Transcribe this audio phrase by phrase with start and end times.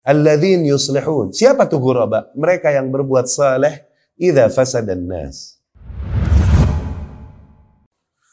[0.00, 1.28] Alladzin yuslihun.
[1.36, 2.32] Siapa tuh ghuraba?
[2.32, 3.84] Mereka yang berbuat saleh
[4.16, 5.60] idza fasadan nas.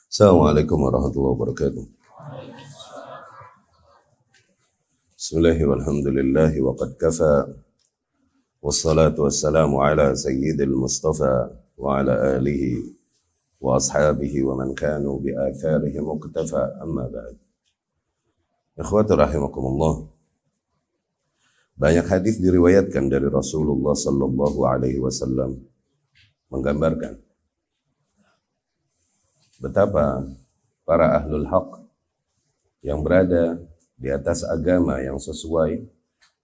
[0.07, 1.83] Assalamualaikum warahmatullahi wabarakatuh.
[5.19, 7.51] Bismillah walhamdulillah wa qad kafa
[8.63, 12.95] wassalatu wassalamu ala sayyidil mustafa wa ala alihi
[13.59, 17.35] wa ashabihi wa man kanu bi atharihi muqtafa amma ba'd.
[18.79, 20.16] Ikhwati rahimakumullah.
[21.77, 25.61] Banyak hadis diriwayatkan dari Rasulullah sallallahu alaihi wasallam
[26.49, 27.21] menggambarkan
[29.61, 30.25] betapa
[30.81, 31.85] para ahlul haq
[32.81, 33.61] yang berada
[33.93, 35.85] di atas agama yang sesuai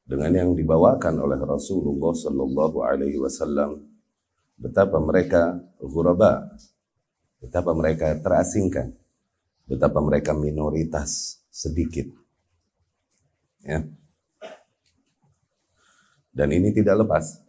[0.05, 3.81] dengan yang dibawakan oleh Rasulullah sallallahu alaihi wasallam
[4.53, 6.45] betapa mereka ghuraba
[7.41, 8.93] betapa mereka terasingkan
[9.65, 12.05] betapa mereka minoritas sedikit
[13.65, 13.81] ya
[16.33, 17.39] dan ini tidak lepas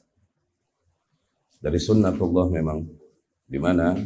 [1.65, 2.85] dari sunnatullah memang
[3.49, 3.97] di mana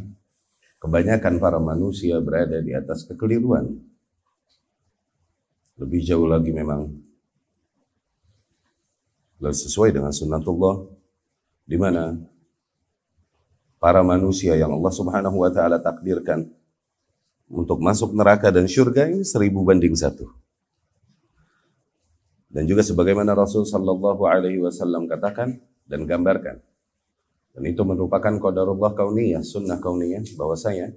[0.79, 3.67] kebanyakan para manusia berada di atas kekeliruan.
[5.79, 6.91] Lebih jauh lagi memang
[9.39, 10.87] sesuai dengan sunnatullah
[11.67, 12.19] di mana
[13.79, 16.51] para manusia yang Allah Subhanahu wa taala takdirkan
[17.47, 20.31] untuk masuk neraka dan syurga ini seribu banding satu.
[22.49, 26.65] Dan juga sebagaimana Rasul Sallallahu Alaihi Wasallam katakan dan gambarkan.
[27.53, 30.97] Dan itu merupakan qadarullah kauniyah, sunnah kauniyah, bahwasanya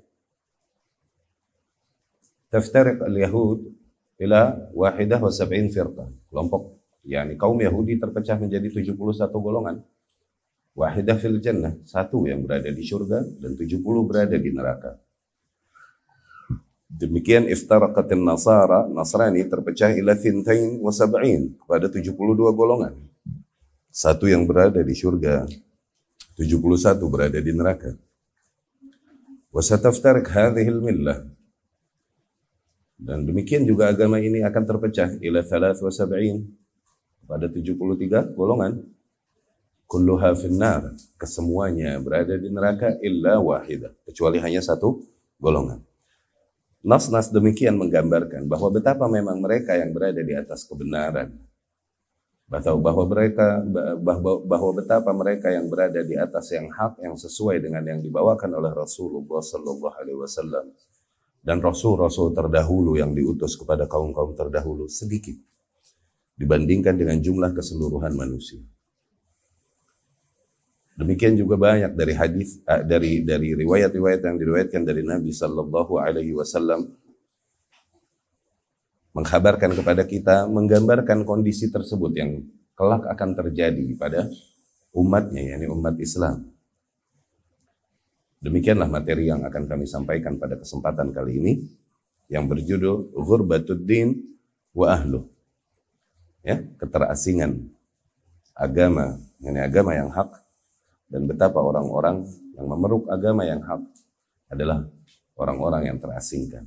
[2.48, 3.60] taftariq al-Yahud
[4.24, 6.08] ila wahidah wa sab'in firqah.
[6.32, 8.96] Kelompok, yakni kaum Yahudi terpecah menjadi 71
[9.42, 9.84] golongan.
[10.72, 14.96] Wahidah fil jannah, satu yang berada di surga dan 70 berada di neraka.
[16.92, 22.12] Demikian iftaraqatin nasara, Nasrani terpecah ila thintain wa sab'in, kepada 72
[22.52, 22.94] golongan.
[23.88, 25.48] Satu yang berada di surga,
[26.36, 27.96] 71 berada di neraka.
[29.52, 31.24] Wa sataftarik hadhil millah.
[33.00, 36.44] Dan demikian juga agama ini akan terpecah ila thalath wa sab'in,
[37.24, 38.84] pada 73 golongan.
[39.88, 45.04] Kulluha finnar, kesemuanya berada di neraka illa wahidah, kecuali hanya satu
[45.36, 45.84] golongan.
[46.82, 51.30] Nas-nas demikian menggambarkan bahwa betapa memang mereka yang berada di atas kebenaran.
[52.50, 53.64] Bahwa, bahwa mereka
[54.02, 58.60] bahwa, bahwa betapa mereka yang berada di atas yang hak yang sesuai dengan yang dibawakan
[58.60, 60.68] oleh Rasulullah sallallahu alaihi wasallam
[61.42, 65.34] dan rasul-rasul terdahulu yang diutus kepada kaum-kaum terdahulu sedikit
[66.36, 68.60] dibandingkan dengan jumlah keseluruhan manusia.
[71.02, 76.38] Demikian juga banyak dari hadis uh, dari dari riwayat-riwayat yang diriwayatkan dari Nabi Sallallahu Alaihi
[76.38, 76.94] Wasallam
[79.18, 82.46] mengkhabarkan kepada kita, menggambarkan kondisi tersebut yang
[82.78, 84.30] kelak akan terjadi pada
[84.94, 86.46] umatnya, yakni umat Islam.
[88.38, 91.54] Demikianlah materi yang akan kami sampaikan pada kesempatan kali ini
[92.30, 93.90] yang berjudul Ghurbatud
[94.78, 95.26] wa Ahlu.
[96.46, 97.70] Ya, keterasingan
[98.54, 100.41] agama, ini agama yang hak
[101.12, 102.24] dan betapa orang-orang
[102.56, 103.84] yang memeluk agama yang hak
[104.48, 104.88] adalah
[105.36, 106.64] orang-orang yang terasingkan.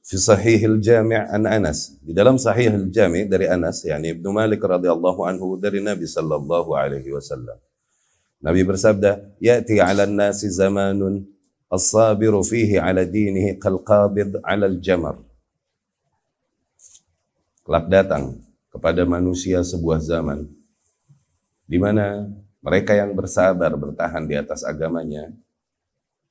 [0.00, 2.00] Fi sahihil jami' an Anas.
[2.00, 7.12] Di dalam sahihil jami' dari Anas, yakni Ibnu Malik radhiyallahu anhu dari Nabi sallallahu alaihi
[7.12, 7.60] wasallam.
[8.40, 11.28] Nabi bersabda, "Ya'ti 'ala nasi zamanun
[11.68, 15.20] as-sabiru fihi 'ala dinihi kal qabid 'ala al-jamar."
[17.68, 18.40] Kelak datang
[18.72, 20.48] kepada manusia sebuah zaman
[21.68, 22.24] di mana
[22.64, 25.28] mereka yang bersabar bertahan di atas agamanya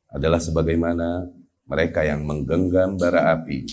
[0.10, 1.30] adalah sebagaimana
[1.70, 3.70] mereka yang menggenggam bara api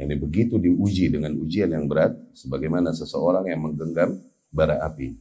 [0.00, 4.16] yang begitu diuji dengan ujian yang berat sebagaimana seseorang yang menggenggam
[4.48, 5.12] bara api.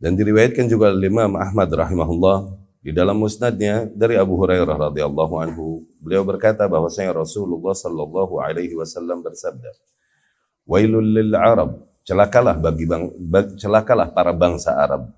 [0.00, 5.84] Dan diriwayatkan juga oleh Imam Ahmad rahimahullah di dalam musnadnya dari Abu Hurairah radhiyallahu anhu
[6.00, 9.68] beliau berkata bahwasanya Rasulullah sallallahu alaihi wasallam bersabda
[10.64, 13.08] Wailul lil Arab Celakalah bagi bang,
[13.60, 15.12] celakalah para bangsa Arab.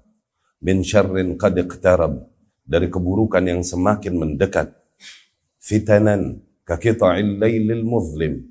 [0.62, 2.23] Min syarrin qad iqtarab.
[2.62, 4.71] Dari keburukan yang semakin mendekat.
[5.59, 8.47] Fitanan kakita'il lailil muzlim.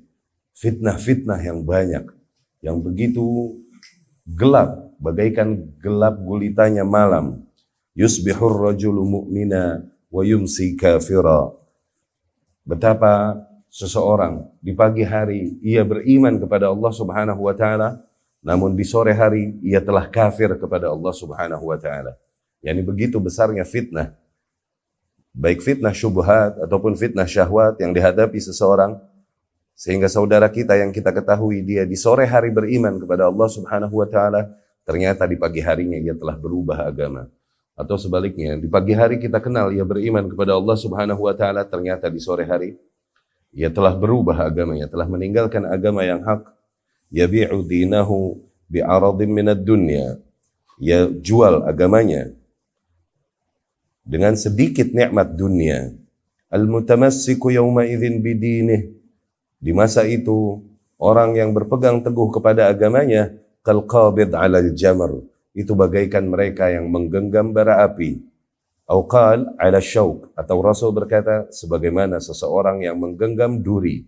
[0.52, 2.08] Fitnah-fitnah yang banyak.
[2.60, 3.24] Yang begitu
[4.28, 4.92] gelap.
[5.02, 7.42] Bagaikan gelap gulitanya malam.
[7.96, 11.52] Yusbihur rajulu mu'mina wa yumsi kafira.
[12.62, 13.42] Betapa
[13.72, 18.04] seseorang di pagi hari ia beriman kepada Allah Subhanahu wa taala
[18.42, 22.18] namun di sore hari ia telah kafir kepada Allah Subhanahu wa taala.
[22.58, 24.18] Yani begitu besarnya fitnah.
[25.32, 29.00] Baik fitnah syubhat ataupun fitnah syahwat yang dihadapi seseorang
[29.72, 34.06] Sehingga saudara kita yang kita ketahui dia di sore hari beriman kepada Allah Subhanahu wa
[34.06, 34.52] taala,
[34.84, 37.26] ternyata di pagi harinya ia telah berubah agama.
[37.72, 42.12] Atau sebaliknya, di pagi hari kita kenal ia beriman kepada Allah Subhanahu wa taala, ternyata
[42.12, 42.76] di sore hari
[43.50, 46.44] ia telah berubah agamanya, telah meninggalkan agama yang hak.
[47.12, 48.40] Yabi'u dinahu
[48.72, 50.16] bi'aradin minad dunya.
[50.82, 52.32] Ia jual agamanya
[54.02, 55.94] dengan sedikit nikmat dunia.
[56.50, 58.90] Al-mutamassiku yawma idzin bidinih.
[59.62, 60.58] Di masa itu,
[60.98, 63.30] orang yang berpegang teguh kepada agamanya,
[63.62, 65.22] kal qabid 'ala al-jamr.
[65.54, 68.32] Itu bagaikan mereka yang menggenggam bara api
[68.92, 74.04] Auqal ala syauk atau Rasul berkata sebagaimana seseorang yang menggenggam duri.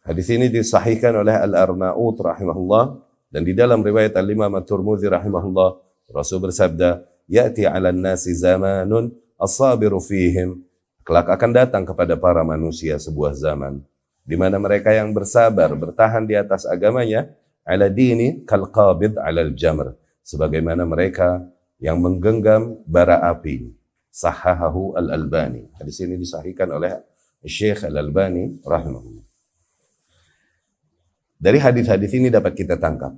[0.00, 2.98] Hadis ini disahihkan oleh Al-Arnaut rahimahullah
[3.28, 5.76] dan di dalam riwayat Al-Imam At-Tirmidzi rahimahullah
[6.10, 10.64] Rasul bersabda, "Ya'ti 'alan nasi zamanun as-sabiru fihim."
[11.04, 13.84] Kelak akan datang kepada para manusia sebuah zaman
[14.24, 17.28] di mana mereka yang bersabar bertahan di atas agamanya
[17.64, 21.44] ala dini kal qabid ala al-jamr sebagaimana mereka
[21.80, 23.72] yang menggenggam bara api.
[24.10, 25.70] Sahahahu Al-Albani.
[25.78, 26.98] Hadis ini disahihkan oleh
[27.46, 29.29] Syekh Al-Albani rahimahullah.
[31.40, 33.16] Dari hadis-hadis ini dapat kita tangkap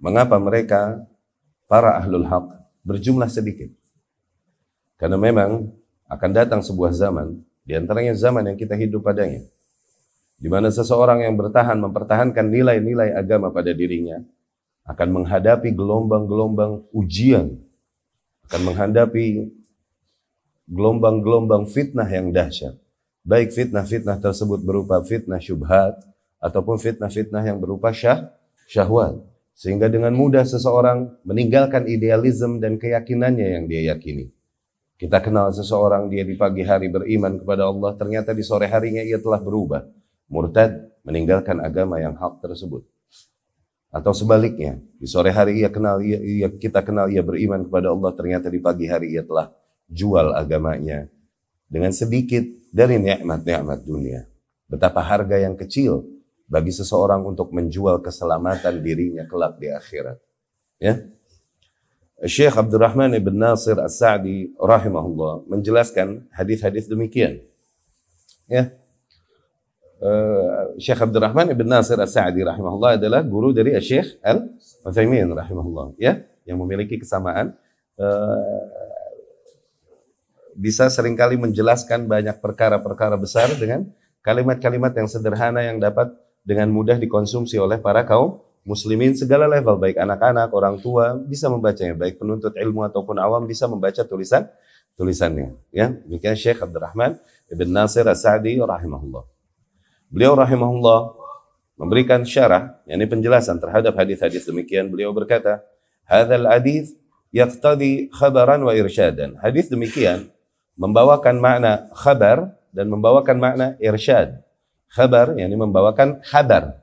[0.00, 1.04] mengapa mereka
[1.68, 2.56] para ahlul haq
[2.88, 3.68] berjumlah sedikit.
[4.96, 5.68] Karena memang
[6.08, 9.44] akan datang sebuah zaman, di antaranya zaman yang kita hidup padanya,
[10.40, 14.24] di mana seseorang yang bertahan mempertahankan nilai-nilai agama pada dirinya
[14.88, 17.60] akan menghadapi gelombang-gelombang ujian
[18.48, 19.52] akan menghadapi
[20.68, 22.76] gelombang-gelombang fitnah yang dahsyat.
[23.24, 26.13] Baik fitnah-fitnah tersebut berupa fitnah syubhat
[26.44, 28.28] ataupun fitnah-fitnah yang berupa syah,
[28.68, 29.16] syahwat.
[29.56, 34.28] Sehingga dengan mudah seseorang meninggalkan idealisme dan keyakinannya yang dia yakini.
[35.00, 39.16] Kita kenal seseorang dia di pagi hari beriman kepada Allah, ternyata di sore harinya ia
[39.16, 39.88] telah berubah.
[40.28, 42.84] Murtad meninggalkan agama yang hak tersebut.
[43.94, 48.50] Atau sebaliknya, di sore hari ia kenal, ia, kita kenal ia beriman kepada Allah, ternyata
[48.50, 49.54] di pagi hari ia telah
[49.86, 51.06] jual agamanya
[51.70, 52.42] dengan sedikit
[52.74, 54.26] dari nikmat-nikmat dunia.
[54.66, 56.13] Betapa harga yang kecil
[56.44, 60.18] bagi seseorang untuk menjual keselamatan dirinya kelak di akhirat.
[60.78, 61.00] Ya.
[62.24, 67.42] Syekh Abdurrahman ibn Nasir As-Sa'di rahimahullah menjelaskan hadis-hadis demikian.
[68.46, 68.70] Ya.
[70.04, 76.60] Uh, Syekh Abdurrahman Ibn Nasir As-Sa'di rahimahullah adalah guru dari Syekh Al-Utsaimin rahimahullah ya yang
[76.60, 77.56] memiliki kesamaan
[77.96, 78.84] uh,
[80.54, 83.88] bisa sering kali menjelaskan banyak perkara-perkara besar dengan
[84.20, 86.12] kalimat-kalimat yang sederhana yang dapat
[86.44, 88.38] dengan mudah dikonsumsi oleh para kaum
[88.68, 93.64] muslimin segala level baik anak-anak, orang tua bisa membacanya baik penuntut ilmu ataupun awam bisa
[93.64, 94.48] membaca tulisan
[94.94, 97.18] tulisannya ya demikian Syekh Abdurrahman
[97.50, 99.34] Ibn Nasir As-Sa'di rahimahullah
[100.14, 101.10] Beliau rahimahullah
[101.74, 104.86] memberikan syarah, yakni penjelasan terhadap hadis-hadis demikian.
[104.86, 105.58] Beliau berkata,
[106.06, 106.94] "Hadzal hadis
[107.34, 110.30] yaqtadi khabaran wa irsyadan." Hadis demikian
[110.78, 114.38] membawakan makna khabar dan membawakan makna irsyad.
[114.94, 116.78] Khabar yakni membawakan khabar.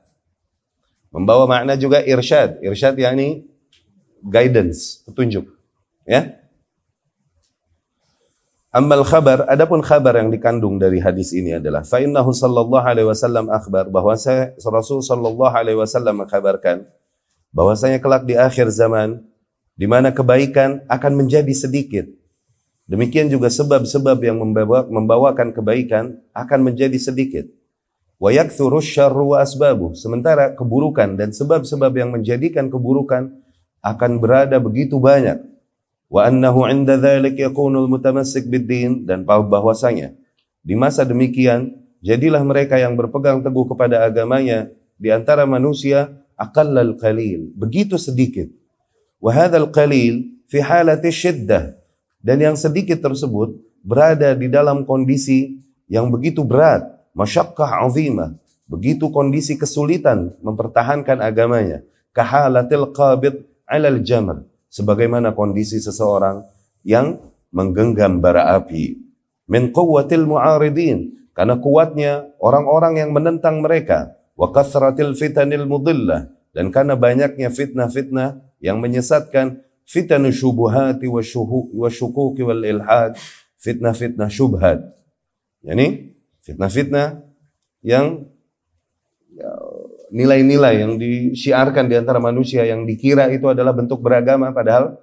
[1.08, 2.60] Membawa makna juga irsyad.
[2.60, 3.48] Irsyad yakni
[4.20, 5.48] guidance, petunjuk.
[6.04, 6.42] Ya,
[8.72, 13.52] Amal khabar, adapun khabar yang dikandung dari hadis ini adalah fa innahu sallallahu alaihi wasallam
[13.52, 16.88] akhbar bahwa saya Rasul sallallahu alaihi wasallam mengkhabarkan
[17.52, 19.20] bahwasanya kelak di akhir zaman
[19.76, 22.08] di mana kebaikan akan menjadi sedikit.
[22.88, 27.44] Demikian juga sebab-sebab yang membawa, membawakan kebaikan akan menjadi sedikit.
[28.78, 29.34] Syarru.
[29.98, 33.34] Sementara keburukan dan sebab-sebab yang menjadikan keburukan
[33.82, 35.42] akan berada begitu banyak.
[36.12, 38.44] wa annahu 'inda dzalik yakunul mutamassik
[39.08, 40.12] dan bahwasanya
[40.60, 41.72] di masa demikian
[42.04, 44.68] jadilah mereka yang berpegang teguh kepada agamanya
[45.00, 48.52] di antara manusia aqallal qalil begitu sedikit.
[49.24, 51.72] wa hadzal qalil fi halati syiddah
[52.20, 58.36] dan yang sedikit tersebut berada di dalam kondisi yang begitu berat masyaqqah 'azimah.
[58.68, 61.84] Begitu kondisi kesulitan mempertahankan agamanya.
[62.16, 64.48] Kahalatil qabid 'alal jamr.
[64.72, 66.48] Sebagaimana kondisi seseorang
[66.80, 67.20] yang
[67.52, 68.96] menggenggam bara api.
[69.44, 71.12] Min quwwatil mu'aridin.
[71.32, 74.16] Karena kuatnya orang-orang yang menentang mereka.
[74.36, 76.28] Wa kasratil fitanil mudillah.
[76.52, 79.60] Dan karena banyaknya fitnah-fitnah yang menyesatkan.
[79.84, 83.16] Fitanu syubuhati wa syukuki wal ilhad.
[83.60, 84.80] Fitnah-fitnah syubhat.
[85.64, 86.11] Yani
[86.42, 87.22] fitnah-fitnah
[87.82, 88.26] yang
[89.34, 89.50] ya,
[90.12, 94.98] nilai-nilai yang disiarkan di antara manusia yang dikira itu adalah bentuk beragama padahal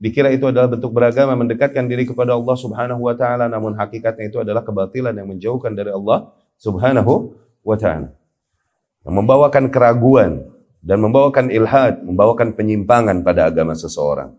[0.00, 4.38] dikira itu adalah bentuk beragama mendekatkan diri kepada Allah Subhanahu wa taala namun hakikatnya itu
[4.42, 8.10] adalah kebatilan yang menjauhkan dari Allah Subhanahu wa ta'ala.
[9.06, 10.44] Membawakan keraguan
[10.84, 14.34] dan membawakan ilhad, membawakan penyimpangan pada agama seseorang.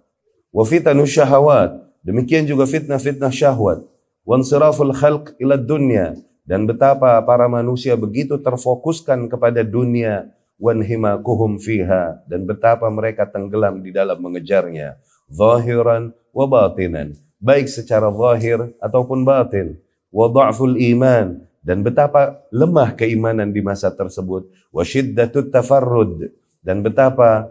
[0.54, 3.82] Wa fitanu syahawat, demikian juga fitnah-fitnah syahwat.
[4.28, 6.14] Wansiraful khalq ila dunya,
[6.50, 13.94] dan betapa para manusia begitu terfokuskan kepada dunia wanhimakuhum fiha dan betapa mereka tenggelam di
[13.94, 14.98] dalam mengejarnya
[15.30, 17.14] zahiran wa batinan.
[17.38, 19.78] Baik secara zahir ataupun batin
[20.10, 26.34] wa dha'ful iman dan betapa lemah keimanan di masa tersebut wa syiddatut tafarrud
[26.66, 27.46] dan betapa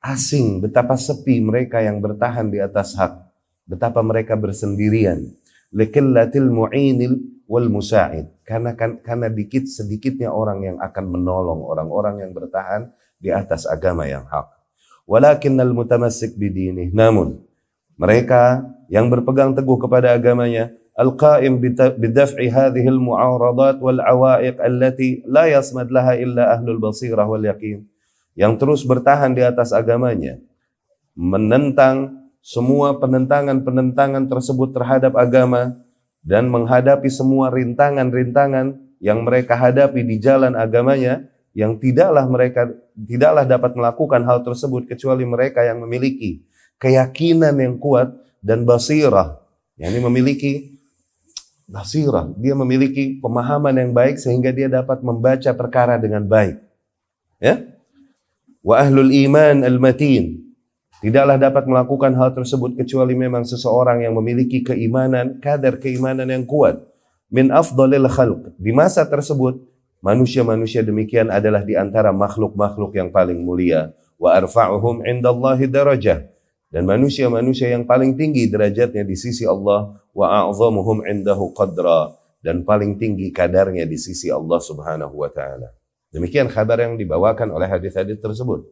[0.00, 3.12] asing betapa sepi mereka yang bertahan di atas hak
[3.68, 5.36] betapa mereka bersendirian.
[5.68, 8.28] Likillatil mu'inil wal musa'id.
[8.44, 14.04] Karena kan, karena dikit sedikitnya orang yang akan menolong orang-orang yang bertahan di atas agama
[14.04, 14.48] yang hak.
[15.04, 16.92] Walakinnal mutamassik bidinih.
[16.92, 17.40] Namun
[17.96, 26.54] mereka yang berpegang teguh kepada agamanya hadhihi al-mu'aradat wal awaiq allati la yasmad laha illa
[26.54, 27.84] ahlul basirah wal yaqin.
[28.34, 30.38] Yang terus bertahan di atas agamanya
[31.14, 35.78] menentang semua penentangan-penentangan tersebut terhadap agama
[36.24, 43.76] dan menghadapi semua rintangan-rintangan yang mereka hadapi di jalan agamanya yang tidaklah mereka tidaklah dapat
[43.76, 46.42] melakukan hal tersebut kecuali mereka yang memiliki
[46.80, 49.38] keyakinan yang kuat dan basirah.
[49.76, 50.52] Yakni memiliki
[51.68, 52.32] basirah.
[52.40, 56.58] Dia memiliki pemahaman yang baik sehingga dia dapat membaca perkara dengan baik.
[57.38, 57.60] Ya?
[58.64, 60.53] Wa ahlul iman al-matin
[61.02, 66.78] Tidaklah dapat melakukan hal tersebut kecuali memang seseorang yang memiliki keimanan, kadar keimanan yang kuat.
[67.34, 68.54] Min afdalil khalq.
[68.60, 69.58] Di masa tersebut,
[70.04, 73.90] manusia-manusia demikian adalah di antara makhluk-makhluk yang paling mulia.
[74.16, 76.30] Wa arfa'uhum indallahi darajah.
[76.70, 79.98] Dan manusia-manusia yang paling tinggi derajatnya di sisi Allah.
[80.14, 82.14] Wa a'zamuhum indahu qadra.
[82.38, 85.68] Dan paling tinggi kadarnya di sisi Allah subhanahu wa ta'ala.
[86.14, 88.64] Demikian kabar yang dibawakan oleh hadis-hadis tersebut.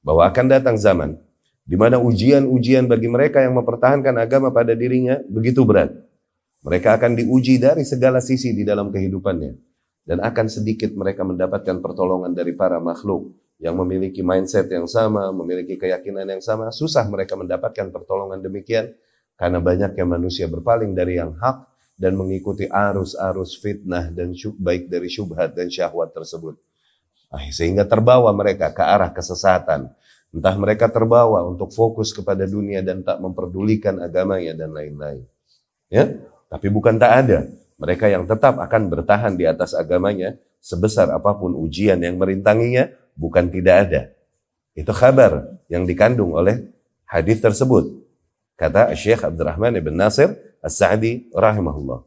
[0.00, 1.20] Bahwa akan datang zaman
[1.70, 5.94] di mana ujian-ujian bagi mereka yang mempertahankan agama pada dirinya begitu berat.
[6.66, 9.70] Mereka akan diuji dari segala sisi di dalam kehidupannya.
[10.02, 13.30] Dan akan sedikit mereka mendapatkan pertolongan dari para makhluk
[13.62, 16.74] yang memiliki mindset yang sama, memiliki keyakinan yang sama.
[16.74, 18.90] Susah mereka mendapatkan pertolongan demikian
[19.38, 25.54] karena banyaknya manusia berpaling dari yang hak dan mengikuti arus-arus fitnah dan baik dari syubhat
[25.54, 26.58] dan syahwat tersebut.
[27.54, 29.99] Sehingga terbawa mereka ke arah kesesatan
[30.30, 35.26] Entah mereka terbawa untuk fokus kepada dunia dan tak memperdulikan agamanya dan lain-lain.
[35.90, 37.38] Ya, tapi bukan tak ada.
[37.82, 43.50] Mereka yang tetap akan bertahan di atas agamanya sebesar apa pun ujian yang merintanginya bukan
[43.50, 44.02] tidak ada.
[44.76, 46.70] Itu kabar yang dikandung oleh
[47.10, 48.06] hadis tersebut.
[48.54, 50.30] Kata Syekh Abdurrahman ibn Nasir
[50.62, 52.06] As-Sa'di rahimahullah.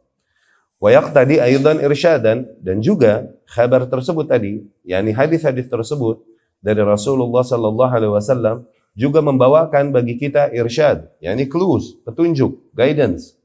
[0.80, 6.24] Wa yaqtadi aidan irsyadan dan juga kabar tersebut tadi, yakni hadis-hadis tersebut
[6.64, 8.64] dari Rasulullah Sallallahu Alaihi Wasallam
[8.96, 13.36] juga membawakan bagi kita irsyad, yakni clues, petunjuk, guidance.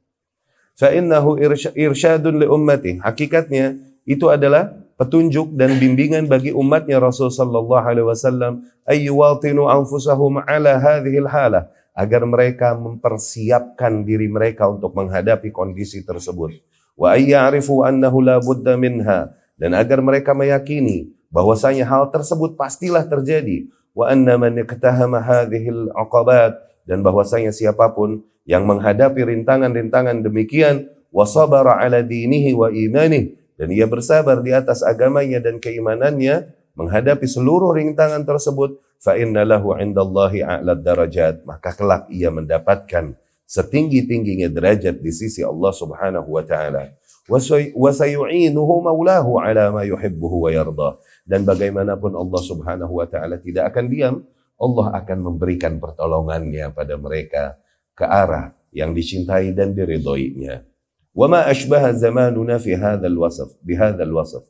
[0.78, 1.42] Fa'innahu
[1.74, 3.02] irsyadun li ummati.
[3.02, 3.74] Hakikatnya
[4.06, 11.30] itu adalah petunjuk dan bimbingan bagi umatnya Rasul sallallahu alaihi wasallam ayyuwatinu anfusahum ala hadhil
[11.30, 16.58] halah agar mereka mempersiapkan diri mereka untuk menghadapi kondisi tersebut
[16.98, 23.68] wa ayyarifu annahu la budda minha dan agar mereka meyakini bahwasanya hal tersebut pastilah terjadi.
[23.92, 31.28] Wa anna man iktahama hadhil aqabat dan bahwasanya siapa pun yang menghadapi rintangan-rintangan demikian wa
[31.28, 37.74] sabara ala dinihi wa imanih dan ia bersabar di atas agamanya dan keimanannya menghadapi seluruh
[37.74, 43.18] rintangan tersebut fa inna lahu indallahi a'la darajat maka kelak ia mendapatkan
[43.48, 46.92] setinggi-tingginya derajat di sisi Allah Subhanahu wa taala.
[47.28, 50.96] Wa sayu'inuhu maulahu ala ma yuhibbuhu wa yardah
[51.28, 54.24] dan bagaimanapun Allah Subhanahu wa taala tidak akan diam,
[54.56, 57.60] Allah akan memberikan pertolongannya pada mereka
[57.92, 60.64] ke arah yang dicintai dan diridhoinya.
[61.12, 64.44] Ashbaha zamanuna fi hadzal wasf, bi hadzal wasf.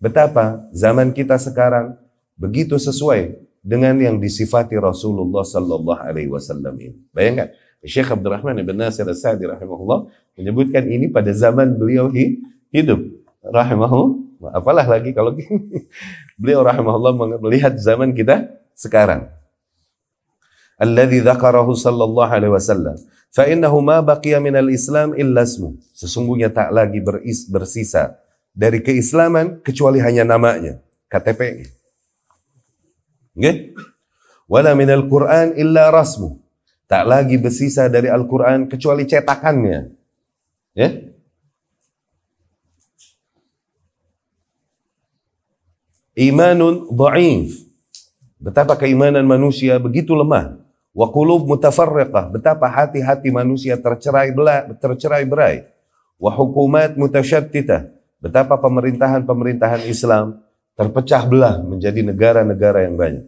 [0.00, 2.00] Betapa zaman kita sekarang
[2.34, 6.98] begitu sesuai dengan yang disifati Rasulullah sallallahu alaihi wasallam ini.
[7.14, 12.10] Bayangkan, Syekh Abdurrahman bin Nasir As-Sa'di rahimahullah menyebutkan ini pada zaman beliau
[12.70, 13.02] hidup
[13.42, 15.38] rahimahullah Apalah lagi kalau
[16.40, 19.30] beliau rahimahullah melihat zaman kita sekarang.
[20.80, 22.98] Alladhi dzakarahu sallallahu alaihi wasallam.
[23.30, 25.78] Fa innahu ma baqiya minal Islam illa ismu.
[25.94, 28.18] Sesungguhnya tak lagi beris, bersisa
[28.52, 31.70] dari keislaman kecuali hanya namanya, KTP.
[33.38, 33.56] Nggih?
[34.50, 36.36] Wala minal Qur'an illa rasmu.
[36.84, 39.80] Tak lagi bersisa dari Al-Qur'an kecuali cetakannya.
[40.76, 41.11] Ya?
[46.16, 47.62] Imanun dha'if.
[48.42, 50.58] Betapa keimanan manusia begitu lemah.
[50.92, 52.34] Wa qulub mutafarriqah.
[52.34, 55.64] Betapa hati-hati manusia tercerai belah, tercerai berai.
[56.18, 57.88] Wa hukumat mutasyattitah.
[58.22, 60.42] Betapa pemerintahan-pemerintahan Islam
[60.78, 63.26] terpecah belah menjadi negara-negara yang banyak.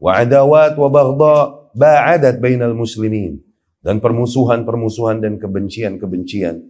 [0.00, 1.36] Wa adawat wa baghdha
[1.76, 3.40] ba'adat bainal muslimin.
[3.80, 6.68] Dan permusuhan-permusuhan dan kebencian-kebencian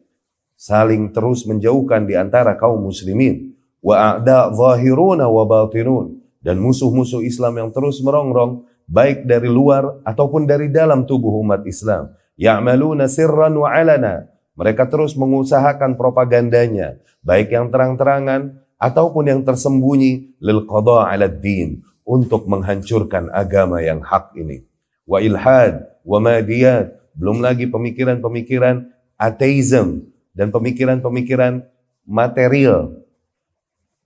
[0.54, 3.56] saling terus menjauhkan di antara kaum muslimin.
[3.80, 6.20] Wa a'da zahiruna wa batinun.
[6.40, 12.16] Dan musuh-musuh Islam yang terus merongrong baik dari luar ataupun dari dalam tubuh umat Islam.
[12.40, 14.26] Ya'maluna sirran wa alana.
[14.56, 22.44] Mereka terus mengusahakan propagandanya, baik yang terang-terangan ataupun yang tersembunyi lil qada 'ala din untuk
[22.44, 24.64] menghancurkan agama yang hak ini.
[25.08, 31.64] Wa ilhad wa madiyat, belum lagi pemikiran-pemikiran ateism dan pemikiran-pemikiran
[32.04, 32.99] material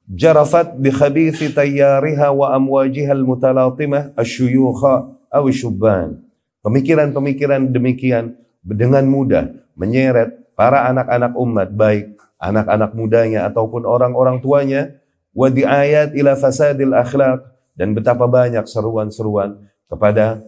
[0.09, 4.95] jarafat bi khabithi tayyariha wa amwajiha al-mutalatimah asyuyukha
[5.33, 5.45] aw.
[6.65, 14.93] Pemikiran-pemikiran demikian dengan mudah menyeret para anak-anak umat baik anak-anak mudanya ataupun orang-orang tuanya
[15.33, 17.41] wa diayat ila fasadil akhlaq
[17.75, 19.59] dan betapa banyak seruan-seruan
[19.91, 20.45] kepada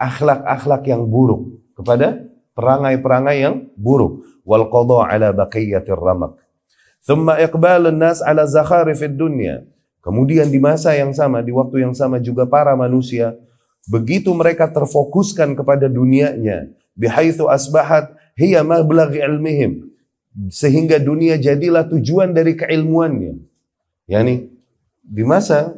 [0.00, 2.26] akhlak-akhlak yang buruk, kepada
[2.58, 6.41] perangai-perangai yang buruk wal qada ala baqiyatir ramak
[7.02, 9.66] Thumma iqbalun nas ala zakharifid dunya.
[10.02, 13.38] Kemudian di masa yang sama, di waktu yang sama juga para manusia
[13.90, 19.90] begitu mereka terfokuskan kepada dunianya bihaitsu asbahat hiya mablagh ilmihim
[20.48, 23.42] sehingga dunia jadilah tujuan dari keilmuannya.
[24.08, 24.48] Yani
[25.02, 25.74] di masa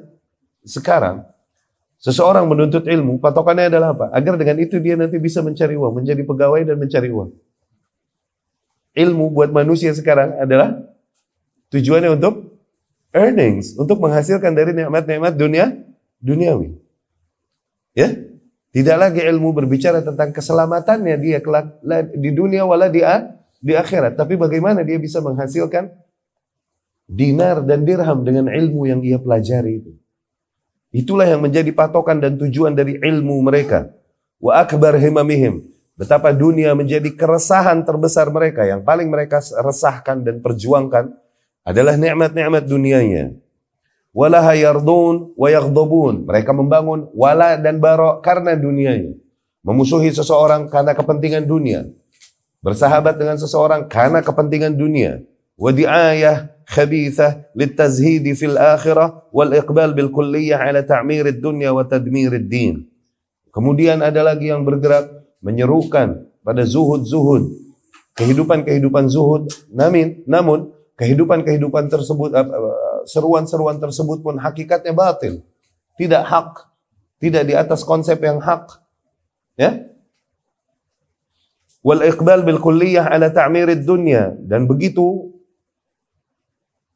[0.65, 1.25] sekarang
[2.01, 4.07] seseorang menuntut ilmu patokannya adalah apa?
[4.13, 7.31] Agar dengan itu dia nanti bisa mencari uang, menjadi pegawai dan mencari uang.
[8.95, 10.94] Ilmu buat manusia sekarang adalah
[11.75, 12.55] Tujuannya untuk
[13.11, 15.75] earnings, untuk menghasilkan dari nikmat-nikmat dunia
[16.23, 16.79] duniawi.
[17.99, 18.15] Ya,
[18.71, 21.79] tidak lagi ilmu berbicara tentang keselamatannya dia kelak
[22.15, 23.03] di dunia wala di
[23.59, 25.91] di akhirat, tapi bagaimana dia bisa menghasilkan
[27.11, 29.93] dinar dan dirham dengan ilmu yang ia pelajari itu.
[30.95, 33.91] Itulah yang menjadi patokan dan tujuan dari ilmu mereka.
[34.39, 35.59] Wa akbar himamihim.
[35.95, 41.15] Betapa dunia menjadi keresahan terbesar mereka yang paling mereka resahkan dan perjuangkan
[41.65, 43.33] adalah nikmat-nikmat dunianya.
[44.15, 46.29] Walaha yardun wa yaghdabun.
[46.29, 49.19] Mereka membangun wala dan bara karena dunianya.
[49.65, 51.89] Memusuhi seseorang karena kepentingan dunia.
[52.63, 55.25] Bersahabat dengan seseorang karena kepentingan dunia.
[55.57, 62.37] Wa di'ayah khabithah litazhidi fil akhirah wal iqbal bil kulliyah ala ta'mir dunya wa tadmir
[62.39, 62.87] din.
[63.51, 67.51] Kemudian ada lagi yang bergerak menyerukan pada zuhud-zuhud.
[68.15, 69.51] Kehidupan-kehidupan zuhud.
[69.75, 72.31] Namun, namun kehidupan-kehidupan tersebut,
[73.11, 75.43] seruan-seruan tersebut pun hakikatnya batil.
[75.99, 76.71] Tidak hak.
[77.23, 78.83] Tidak di atas konsep yang hak.
[79.55, 79.87] Ya?
[81.85, 84.35] Wal iqbal bil kulliyah ala ta'mirid dunya.
[84.41, 85.35] Dan begitu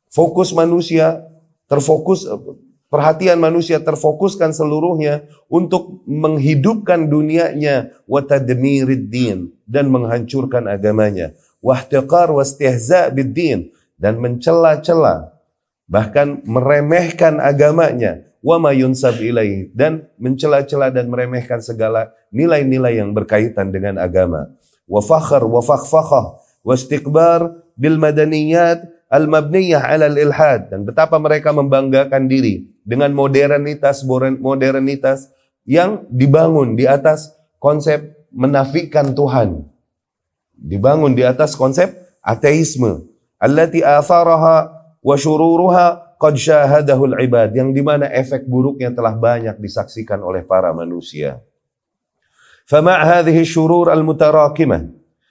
[0.08, 1.22] fokus manusia
[1.68, 2.24] terfokus
[2.88, 13.12] perhatian manusia terfokuskan seluruhnya untuk menghidupkan dunianya wa tadmirid din dan menghancurkan agamanya wahtiqar wastihza
[13.12, 15.34] bid din dan mencela-cela
[15.90, 18.24] bahkan meremehkan agamanya.
[18.38, 24.54] Wa ma yunsab ilaih dan mencela-cela dan meremehkan segala nilai-nilai yang berkaitan dengan agama.
[24.86, 30.70] Wa fakhr wa fakhfakhah wa istiqbar bil madaniyat al mabniyah ala al ilhad.
[30.70, 34.06] Dan betapa mereka membanggakan diri dengan modernitas
[34.38, 35.34] modernitas
[35.66, 39.66] yang dibangun di atas konsep menafikan Tuhan.
[40.54, 41.90] Dibangun di atas konsep
[42.22, 43.07] ateisme
[43.38, 47.54] allati atharaha wa syururuha qad syahadahu al-ibad.
[47.54, 51.40] Yang di mana efek buruknya telah banyak disaksikan oleh para manusia.
[52.68, 54.84] Fama hadhihi syurur al-mutarakimah.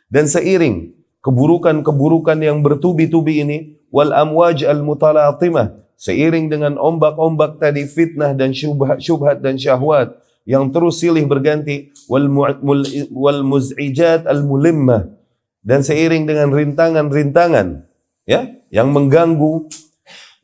[0.08, 3.58] Dan seiring keburukan-keburukan yang bertubi-tubi ini
[3.92, 5.76] wal amwaj al-mutalatimah.
[5.98, 10.14] Seiring dengan ombak-ombak tadi fitnah dan syubhat, syubhat dan syahwat
[10.48, 12.30] yang terus silih berganti wal,
[13.12, 15.12] wal muz'ijat al-mulimmah.
[15.60, 17.87] Dan seiring dengan rintangan-rintangan
[18.28, 19.72] ya yang mengganggu.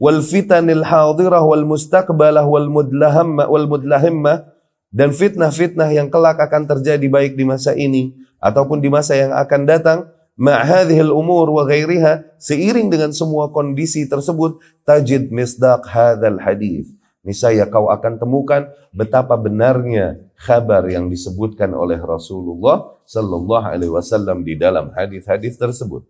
[0.02, 4.52] Wal fitanil hadirah wal mustaqbalah wal mudlahamma wal mudlahimma
[4.90, 9.62] dan fitnah-fitnah yang kelak akan terjadi baik di masa ini ataupun di masa yang akan
[9.68, 10.00] datang.
[10.34, 12.42] Ma'hadhil umur wa ghairiha.
[12.42, 16.90] Seiring dengan semua kondisi tersebut tajid misdaq hadzal hadis
[17.24, 24.60] niscaya kau akan temukan betapa benarnya kabar yang disebutkan oleh Rasulullah sallallahu alaihi wasallam di
[24.60, 26.04] dalam hadis-hadis tersebut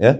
[0.00, 0.18] Ya.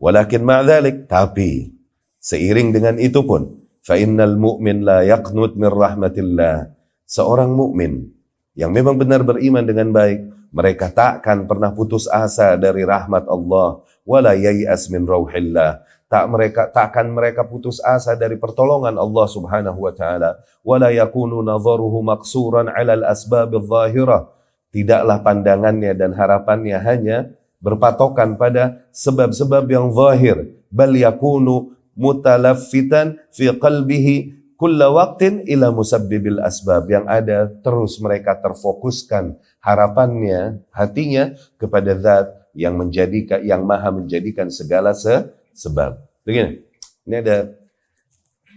[0.00, 1.80] Walakin ma'dzalik tapi
[2.20, 6.68] Seiring dengan itu pun, fa innal mu'min la yaqnut min rahmatillah.
[7.08, 8.12] Seorang mukmin
[8.52, 14.36] yang memang benar beriman dengan baik, mereka takkan pernah putus asa dari rahmat Allah, wala
[14.36, 15.80] yayas min rauhillah.
[16.12, 22.04] Tak mereka takkan mereka putus asa dari pertolongan Allah Subhanahu wa taala, wala yakunu nadharuhu
[22.04, 24.28] maqsuran 'ala al-asbab adh-dhahirah.
[24.76, 34.40] Tidaklah pandangannya dan harapannya hanya berpatokan pada sebab-sebab yang zahir, bal yakunu mutalaffitan fi qalbihi
[34.56, 42.76] kulla waqtin ila musabbibil asbab yang ada terus mereka terfokuskan harapannya hatinya kepada zat yang
[42.76, 46.00] menjadikan yang maha menjadikan segala se sebab.
[46.24, 46.64] Begini.
[47.08, 47.56] Ini ada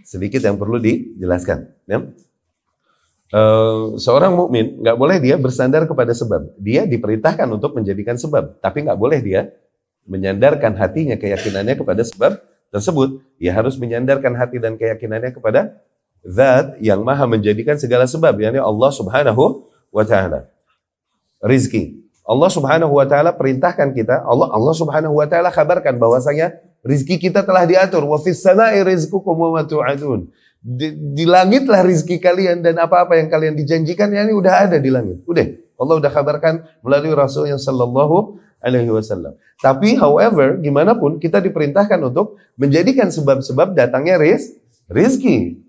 [0.04, 2.04] sedikit yang perlu dijelaskan, ya.
[3.34, 6.54] Uh, seorang mukmin nggak boleh dia bersandar kepada sebab.
[6.54, 9.50] Dia diperintahkan untuk menjadikan sebab, tapi nggak boleh dia
[10.06, 12.38] menyandarkan hatinya keyakinannya kepada sebab
[12.70, 13.18] tersebut.
[13.42, 15.82] Dia harus menyandarkan hati dan keyakinannya kepada
[16.22, 20.46] zat yang maha menjadikan segala sebab, yakni Allah subhanahu wa ta'ala.
[21.42, 22.06] Rizki.
[22.22, 26.54] Allah subhanahu wa ta'ala perintahkan kita, Allah Allah subhanahu wa ta'ala kabarkan bahwasanya
[26.86, 28.06] rizki kita telah diatur.
[28.06, 29.66] Wa fis sana'i rizqukum wa.
[30.64, 34.88] Di, di langitlah rizki kalian dan apa-apa yang kalian dijanjikan, ya ini udah ada di
[34.88, 35.20] langit.
[35.28, 35.44] Udah.
[35.76, 39.36] Allah udah kabarkan melalui Rasul yang sallallahu alaihi wasallam.
[39.60, 44.56] Tapi however, gimana pun kita diperintahkan untuk menjadikan sebab-sebab datangnya riz,
[44.88, 45.60] rizki.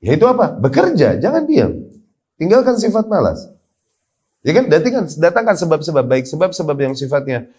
[0.00, 0.56] Yaitu apa?
[0.56, 1.72] Bekerja, jangan diam.
[2.40, 3.44] Tinggalkan sifat malas.
[4.40, 4.70] Ya kan?
[4.72, 7.50] Datangkan, sebab-sebab baik, sebab-sebab yang sifatnya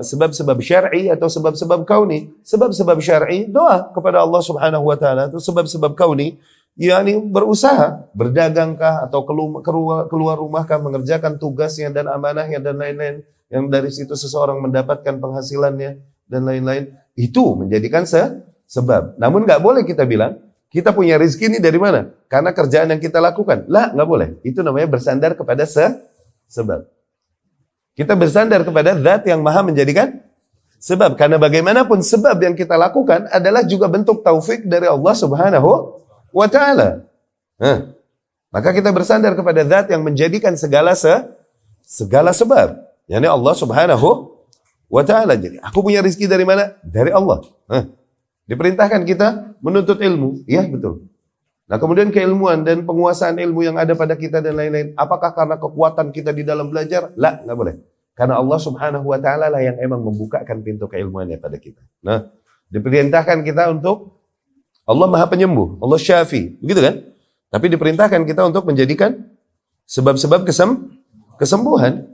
[0.00, 2.32] sebab-sebab syar'i atau sebab-sebab kauni.
[2.40, 6.40] Sebab-sebab syar'i doa kepada Allah Subhanahu wa taala atau sebab-sebab kauni
[6.78, 13.90] yakni berusaha, berdagangkah atau keluar, keluar rumahkah mengerjakan tugasnya dan amanahnya dan lain-lain yang dari
[13.90, 15.98] situ seseorang mendapatkan penghasilannya
[16.30, 18.22] dan lain-lain itu menjadikan se
[18.70, 19.18] sebab.
[19.18, 22.12] Namun nggak boleh kita bilang kita punya rezeki ini dari mana?
[22.28, 23.64] Karena kerjaan yang kita lakukan.
[23.72, 24.28] Lah, nggak boleh.
[24.44, 25.88] Itu namanya bersandar kepada se
[26.46, 26.84] sebab.
[27.98, 30.22] Kita bersandar kepada zat yang maha menjadikan
[30.78, 31.18] sebab.
[31.18, 35.98] Karena bagaimanapun sebab yang kita lakukan adalah juga bentuk taufik dari Allah subhanahu
[36.30, 37.02] wa ta'ala.
[37.58, 37.90] Nah,
[38.54, 41.10] maka kita bersandar kepada zat yang menjadikan segala se
[41.82, 42.78] segala sebab.
[43.10, 44.30] Yani Allah subhanahu
[44.86, 45.34] wa ta'ala.
[45.34, 46.78] Jadi aku punya rezeki dari mana?
[46.86, 47.42] Dari Allah.
[47.66, 47.98] Nah,
[48.48, 50.40] Diperintahkan kita menuntut ilmu.
[50.48, 51.07] Ya, betul.
[51.68, 54.96] Nah, kemudian keilmuan dan penguasaan ilmu yang ada pada kita dan lain-lain.
[54.96, 57.12] Apakah karena kekuatan kita di dalam belajar?
[57.20, 57.76] Lah, nggak boleh.
[58.16, 61.84] Karena Allah subhanahu wa ta'ala lah yang emang membukakan pintu keilmuannya pada kita.
[62.00, 62.32] Nah,
[62.72, 64.16] diperintahkan kita untuk
[64.88, 66.56] Allah maha penyembuh, Allah syafi.
[66.58, 66.94] Begitu kan?
[67.52, 69.28] Tapi diperintahkan kita untuk menjadikan
[69.84, 70.98] sebab-sebab kesem
[71.36, 72.08] kesembuhan.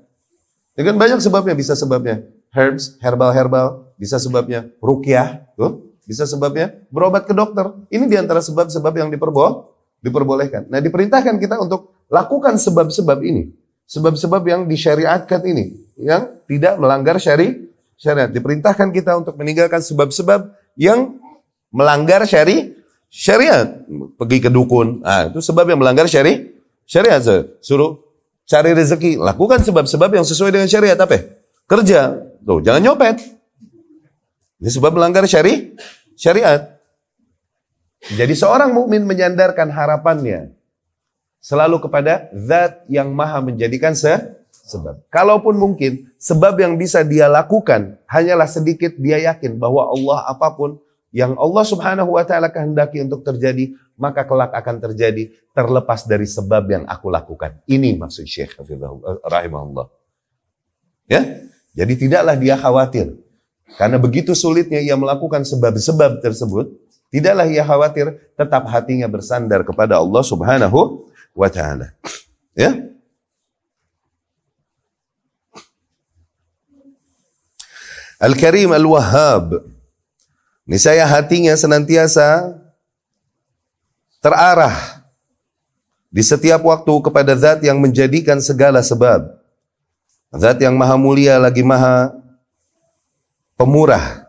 [0.74, 5.93] Dengan banyak sebabnya, bisa sebabnya herbs, herbal-herbal, bisa sebabnya rukyah, tuh.
[6.04, 7.64] Bisa sebabnya berobat ke dokter.
[7.88, 9.72] Ini di antara sebab-sebab yang diperbo
[10.04, 10.68] diperbolehkan.
[10.68, 13.48] Nah diperintahkan kita untuk lakukan sebab-sebab ini.
[13.88, 15.96] Sebab-sebab yang disyariatkan ini.
[15.96, 18.28] Yang tidak melanggar syari syariat.
[18.28, 21.16] Diperintahkan kita untuk meninggalkan sebab-sebab yang
[21.72, 22.76] melanggar syari
[23.08, 23.80] syariat.
[24.20, 25.00] Pergi ke dukun.
[25.04, 26.52] Ah, itu sebab yang melanggar syari
[26.84, 27.24] syariat.
[27.64, 28.04] Suruh
[28.44, 29.16] cari rezeki.
[29.16, 31.00] Lakukan sebab-sebab yang sesuai dengan syariat.
[31.00, 31.16] Apa?
[31.64, 32.12] Kerja.
[32.44, 33.33] Tuh, jangan nyopet.
[34.64, 35.76] Ini sebab melanggar syari
[36.16, 36.80] syariat.
[38.16, 40.56] Jadi seorang mukmin menyandarkan harapannya
[41.36, 44.16] selalu kepada zat yang maha menjadikan se
[44.64, 45.04] sebab.
[45.12, 50.80] Kalaupun mungkin sebab yang bisa dia lakukan hanyalah sedikit dia yakin bahwa Allah apa pun
[51.12, 56.64] yang Allah Subhanahu wa taala kehendaki untuk terjadi, maka kelak akan terjadi terlepas dari sebab
[56.72, 57.60] yang aku lakukan.
[57.68, 58.56] Ini maksud Syekh
[59.28, 59.92] rahimahullah.
[61.04, 61.20] Ya?
[61.76, 63.23] Jadi tidaklah dia khawatir
[63.74, 66.70] karena begitu sulitnya ia melakukan sebab-sebab tersebut,
[67.10, 71.90] tidaklah ia khawatir, tetap hatinya bersandar kepada Allah Subhanahu wa taala.
[72.54, 72.94] Ya?
[78.22, 79.74] Al-Karim Al-Wahhab.
[80.64, 82.56] Ini saya hatinya senantiasa
[84.24, 85.04] terarah
[86.08, 89.28] di setiap waktu kepada zat yang menjadikan segala sebab.
[90.32, 92.16] Zat yang maha mulia lagi maha
[93.58, 94.28] pemurah.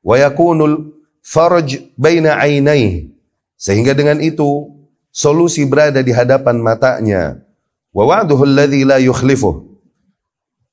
[0.00, 3.12] Wa yakunul farj baina ainai
[3.60, 4.72] sehingga dengan itu
[5.12, 7.44] solusi berada di hadapan matanya.
[7.92, 9.60] Wa wa'duhu alladhi la yukhlifuh.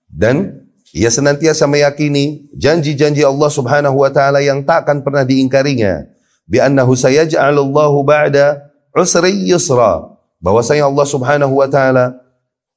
[0.08, 0.64] Dan
[0.96, 6.08] ia senantiasa meyakini janji-janji Allah Subhanahu wa taala yang tak akan pernah diingkarinya.
[6.48, 10.16] Bi annahu sayaj'alullahu ba'da usri yusra.
[10.40, 12.24] Bahwasanya Allah Subhanahu wa taala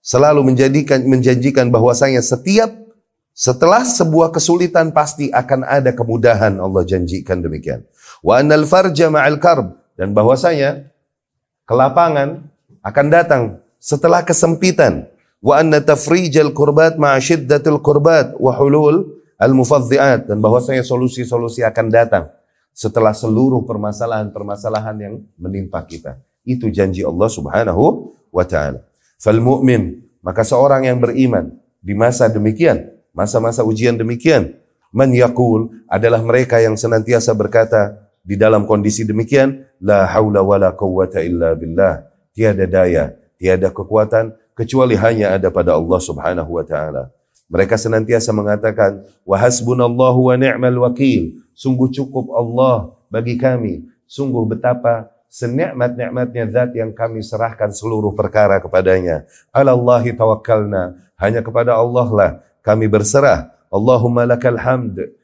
[0.03, 2.73] selalu menjadikan menjanjikan bahwasanya setiap
[3.41, 7.89] setelah sebuah kesulitan pasti akan ada kemudahan Allah janjikan demikian.
[8.21, 10.93] Wa annal farja ma'al karb dan bahwasanya
[11.65, 12.45] kelapangan
[12.85, 13.43] akan datang
[13.81, 15.09] setelah kesempitan.
[15.41, 22.29] Wa anna tafrijal kurbat ma'a syiddatil kurbat wa hulul al-mufadhi'at dan bahwasanya solusi-solusi akan datang
[22.77, 26.21] setelah seluruh permasalahan-permasalahan yang menimpa kita.
[26.45, 28.85] Itu janji Allah Subhanahu wa taala.
[29.17, 34.57] Fal mu'min, maka seorang yang beriman di masa demikian, masa-masa ujian demikian,
[34.91, 40.45] man yaqul adalah mereka yang senantiasa berkata di dalam kondisi demikian, la haula
[40.75, 42.07] quwwata illa billah.
[42.31, 47.11] Tiada daya, tiada kekuatan kecuali hanya ada pada Allah Subhanahu wa taala.
[47.51, 51.43] Mereka senantiasa mengatakan, wa hasbunallahu wa ni'mal wakil.
[51.51, 53.91] Sungguh cukup Allah bagi kami.
[54.07, 59.27] Sungguh betapa senikmat-nikmatnya zat yang kami serahkan seluruh perkara kepadanya.
[59.51, 60.95] Alallahi tawakkalna.
[61.19, 63.53] Hanya kepada Allah lah kami berserah.
[63.71, 65.15] Allahumma lakal hamd.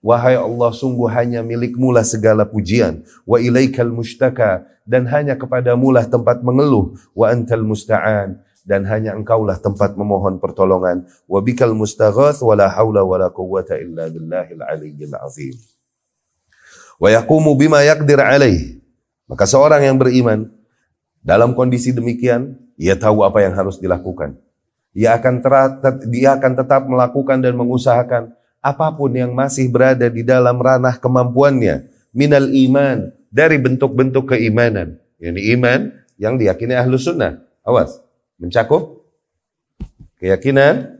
[0.00, 3.02] Wahai Allah, sungguh hanya milikmu lah segala pujian.
[3.26, 4.64] Wa ilaikal mustaka.
[4.86, 6.94] Dan hanya kepadamu lah tempat mengeluh.
[7.10, 8.38] Wa antal musta'an.
[8.62, 11.06] Dan hanya engkaulah tempat memohon pertolongan.
[11.26, 15.54] Wa bikal mustaghath wa la hawla wa la quwwata illa billahil aliyyil azim.
[17.02, 18.78] Wa yaqumu bima yakdir alaih.
[19.26, 20.46] Maka seorang yang beriman
[21.18, 24.38] dalam kondisi demikian, ia tahu apa yang harus dilakukan.
[24.96, 25.72] Ia akan terat,
[26.08, 28.32] dia akan tetap melakukan dan mengusahakan
[28.64, 31.84] apa pun yang masih berada di dalam ranah kemampuannya
[32.16, 34.96] minal iman dari bentuk-bentuk keimanan.
[35.20, 37.44] Ini iman yang diyakini ahlu sunnah.
[37.60, 38.00] Awas,
[38.40, 39.04] mencakup
[40.16, 40.96] keyakinan,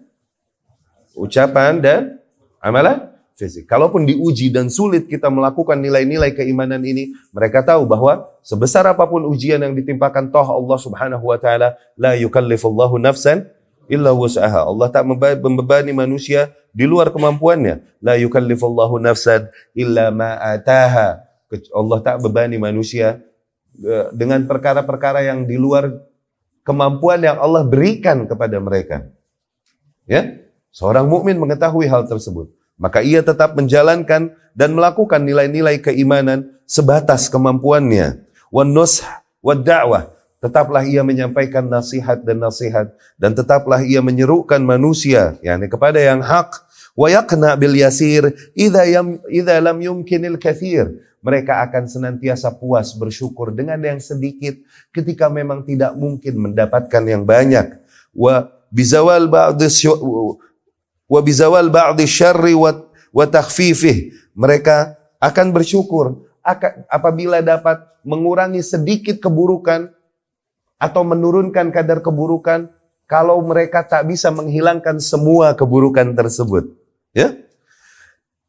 [1.16, 2.00] ucapan dan
[2.60, 3.64] amalan fisik.
[3.64, 9.24] Kalaupun diuji dan sulit kita melakukan nilai-nilai keimanan ini, mereka tahu bahwa sebesar apa pun
[9.24, 13.48] ujian yang ditimpakan toh Allah Subhanahu wa taala la yukallifullahu nafsan
[13.86, 14.66] illa wus'aha.
[14.66, 15.06] Allah tak
[15.42, 17.82] membebani manusia di luar kemampuannya.
[18.02, 21.24] La yukallifullahu nafsan illa ma ataha.
[21.72, 23.22] Allah tak bebani manusia
[23.78, 25.88] e, dengan perkara-perkara yang di luar
[26.66, 29.06] kemampuan yang Allah berikan kepada mereka.
[30.06, 30.42] Ya,
[30.74, 32.50] seorang mukmin mengetahui hal tersebut.
[32.76, 38.26] Maka ia tetap menjalankan dan melakukan nilai-nilai keimanan sebatas kemampuannya.
[38.50, 39.00] Wan nush
[39.40, 40.15] wa da'wah.
[40.36, 46.60] Tetaplah ia menyampaikan nasihat dan nasihat dan tetaplah ia menyerukan manusia yakni kepada yang hak
[46.92, 50.92] wa yaqna bil yasir idza yam idza lam yumkinil kathir.
[51.24, 54.60] Mereka akan senantiasa puas bersyukur dengan yang sedikit
[54.94, 57.82] ketika memang tidak mungkin mendapatkan yang banyak.
[58.14, 59.58] Wa bizawal ba'd
[61.06, 62.70] wa bizawal ba'di syarri wa,
[63.10, 64.14] wa takhfifih.
[64.36, 66.28] Mereka akan bersyukur
[66.86, 69.95] apabila dapat mengurangi sedikit keburukan
[70.76, 72.68] atau menurunkan kadar keburukan
[73.08, 76.72] kalau mereka tak bisa menghilangkan semua keburukan tersebut.
[77.16, 77.32] Ya?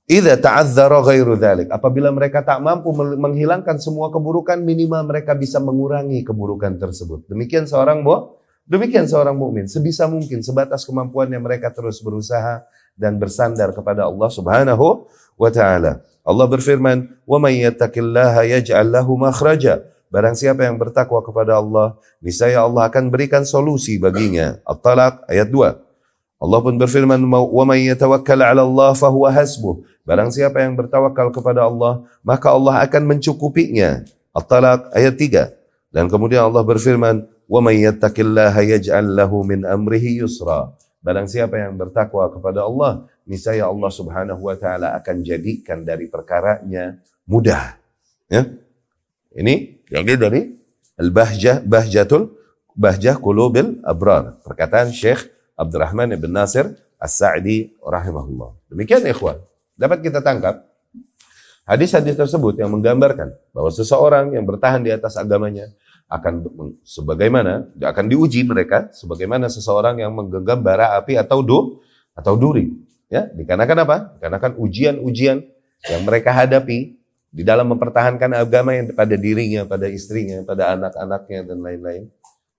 [0.07, 1.35] Idza ta'azzara ghairu.
[1.67, 7.27] Apabila mereka tak mampu menghilangkan semua keburukan, minimal mereka bisa mengurangi keburukan tersebut.
[7.27, 8.37] Demikian seorang boh
[8.67, 12.67] Demikian seorang mukmin sebisa mungkin sebatas kemampuannya mereka terus berusaha
[12.99, 15.07] dan bersandar kepada Allah Subhanahu
[15.39, 16.03] wa taala.
[16.27, 22.63] Allah berfirman, "Wa may yattaqillaha yaj'al lahu makhraja." Barang siapa yang bertakwa kepada Allah, niscaya
[22.63, 24.59] Allah akan berikan solusi baginya.
[24.63, 25.83] At-Talaq ayat 2.
[26.37, 31.67] Allah pun berfirman, "Wa may yatawakkal 'ala Allah fahuwa hasbuh." Barang siapa yang bertawakal kepada
[31.67, 34.07] Allah, maka Allah akan mencukupinya.
[34.31, 35.43] At-Talaq ayat 3.
[35.91, 40.75] Dan kemudian Allah berfirman, Wa may yattaqillaha yaj'al lahu min amrihi yusra.
[40.99, 46.99] Barang siapa yang bertakwa kepada Allah, niscaya Allah Subhanahu wa taala akan jadikan dari perkaranya
[47.23, 47.79] mudah.
[48.27, 48.43] Ya.
[49.31, 50.55] Ini yang dari
[50.97, 52.33] Al-Bahjah Bahjatul
[52.77, 54.37] Bahjah Qulubil Abrar.
[54.45, 58.53] Perkataan Syekh Abdurrahman ibn Nasir As-Sa'di rahimahullah.
[58.69, 59.41] Demikian ikhwan.
[59.77, 60.65] Dapat kita tangkap
[61.65, 65.69] hadis-hadis tersebut yang menggambarkan bahwa seseorang yang bertahan di atas agamanya
[66.07, 66.47] akan
[66.87, 71.83] sebagaimana akan diuji mereka sebagaimana seseorang yang menggenggam bara api atau do
[72.15, 72.71] atau duri
[73.11, 75.43] ya dikarenakan apa dikarenakan ujian-ujian
[75.91, 76.96] yang mereka hadapi
[77.37, 82.09] di dalam mempertahankan agama yang pada dirinya pada istrinya pada anak-anaknya dan lain-lain.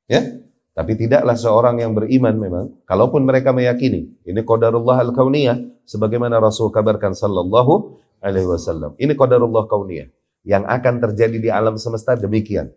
[0.06, 0.38] Ya?
[0.78, 7.18] Tapi tidaklah seorang yang beriman memang kalaupun mereka meyakini ini qadarullah al-kauniyah sebagaimana Rasul kabarkan
[7.18, 10.06] sallallahu alaihi wasallam ini qadarullah kauniyah
[10.46, 12.70] yang akan terjadi di alam semesta demikian.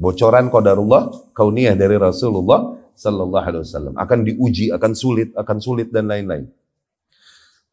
[0.00, 6.08] Bocoran qadarullah kauniyah dari Rasulullah sallallahu alaihi wasallam akan diuji, akan sulit, akan sulit dan
[6.08, 6.48] lain-lain.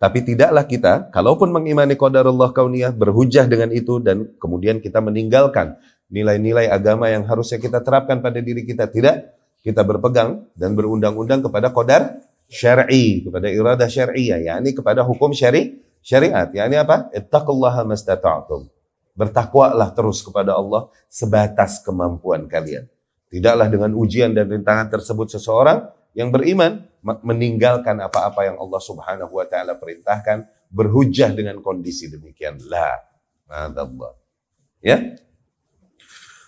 [0.02, 5.78] Tapi tidaklah kita, kalaupun mengimani qadarullah kauniyah, berhujah dengan itu dan kemudian kita meninggalkan
[6.10, 8.90] nilai-nilai agama yang harusnya kita terapkan pada diri kita.
[8.90, 9.16] Tidak,
[9.62, 12.18] kita berpegang dan berundang-undang kepada qadar
[12.50, 16.50] syar'i, kepada iradah syar'iyah, yakni kepada hukum syari syariat.
[16.50, 17.14] Yani apa?
[17.14, 18.74] Ittaqullaha mastata'tum.
[19.14, 22.90] Bertakwalah terus kepada Allah sebatas kemampuan kalian.
[23.30, 29.46] Tidaklah dengan ujian dan rintangan tersebut seseorang yang beriman meninggalkan apa-apa yang Allah Subhanahu wa
[29.48, 32.60] taala perintahkan berhujah dengan kondisi demikian.
[32.68, 33.00] La.
[33.52, 34.16] Allah.
[34.80, 35.20] Ya.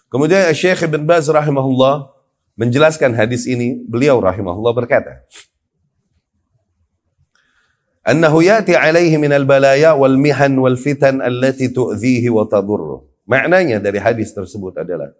[0.07, 2.13] Kemudian Syekh Ibn Baz rahimahullah
[2.55, 5.25] menjelaskan hadis ini, beliau rahimahullah berkata,
[8.05, 13.09] annahu yati alaihi minal balaya wal mihan wal fitan allati tu'dhihi wa tadurru.
[13.25, 15.11] Maknanya dari hadis tersebut adalah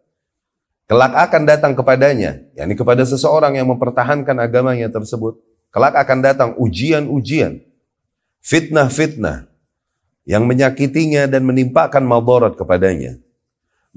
[0.94, 5.42] kelak akan datang kepadanya, yakni kepada seseorang yang mempertahankan agamanya tersebut,
[5.74, 7.66] kelak akan datang ujian-ujian,
[8.46, 9.50] fitnah-fitnah
[10.30, 13.18] yang menyakitinya dan menimpakan madarat kepadanya.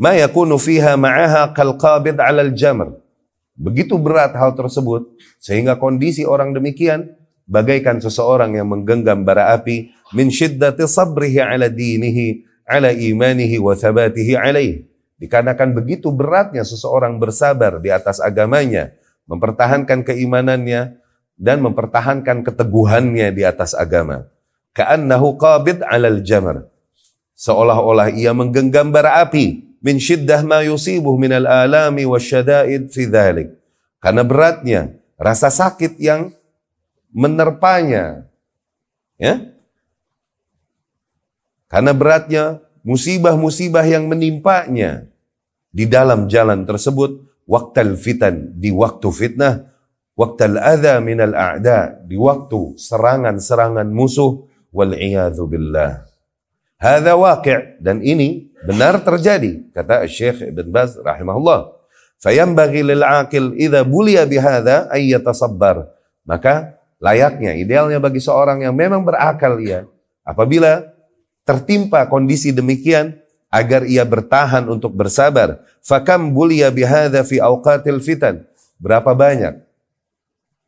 [0.00, 2.96] Ma yakunu fiha ma'aha kal qabid 'ala al-jamr.
[3.60, 7.12] Begitu berat hal tersebut sehingga kondisi orang demikian
[7.44, 14.32] bagaikan seseorang yang menggenggam bara api min syiddati sabrihi ala dinihi ala imanihi wa thabatihi
[14.32, 14.95] alaih.
[15.16, 18.92] Dikarenakan begitu beratnya seseorang bersabar di atas agamanya,
[19.24, 21.00] mempertahankan keimanannya
[21.40, 24.28] dan mempertahankan keteguhannya di atas agama.
[24.76, 26.68] Ka'annahu qabid 'alal jamr.
[27.36, 33.56] Seolah-olah ia menggenggam bara api min syiddah ma yusibuh minal alami wasyada'id fi dhalik.
[34.00, 36.32] Karena beratnya rasa sakit yang
[37.12, 38.28] menerpanya.
[39.16, 39.48] Ya.
[41.72, 45.10] Karena beratnya musibah-musibah yang menimpanya
[45.74, 49.66] di dalam jalan tersebut, waktu fitan, di waktu fitnah,
[50.14, 54.94] waktu adha minal a'da, di waktu serangan-serangan musuh, wal
[55.50, 56.06] billah.
[56.78, 61.72] Hadha waqi' dan ini benar terjadi kata Syekh Ibn Baz rahimahullah.
[62.20, 65.12] Fayambaghi lil aqil idza buliya bihadza ay.
[66.26, 69.88] Maka layaknya, idealnya bagi seorang yang memang berakal ia,
[70.24, 70.95] apabila
[71.46, 75.62] tertimpa kondisi demikian, agar ia bertahan untuk bersabar.
[75.80, 78.44] Fakam bulia bihadha fi awqatil fitan.
[78.76, 79.66] Berapa banyak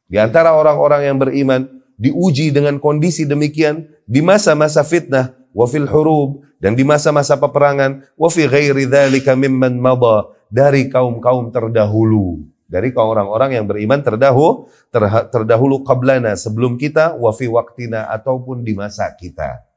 [0.09, 1.69] di antara orang-orang yang beriman
[2.01, 8.33] diuji dengan kondisi demikian di masa-masa fitnah wa fil hurub dan di masa-masa peperangan wa
[8.33, 14.73] fi ghairi dzalika mimman mada dari kaum-kaum terdahulu dari kaum orang-orang yang beriman terdahulu
[15.29, 19.68] terdahulu qablana sebelum kita wa fi waktina ataupun di masa kita.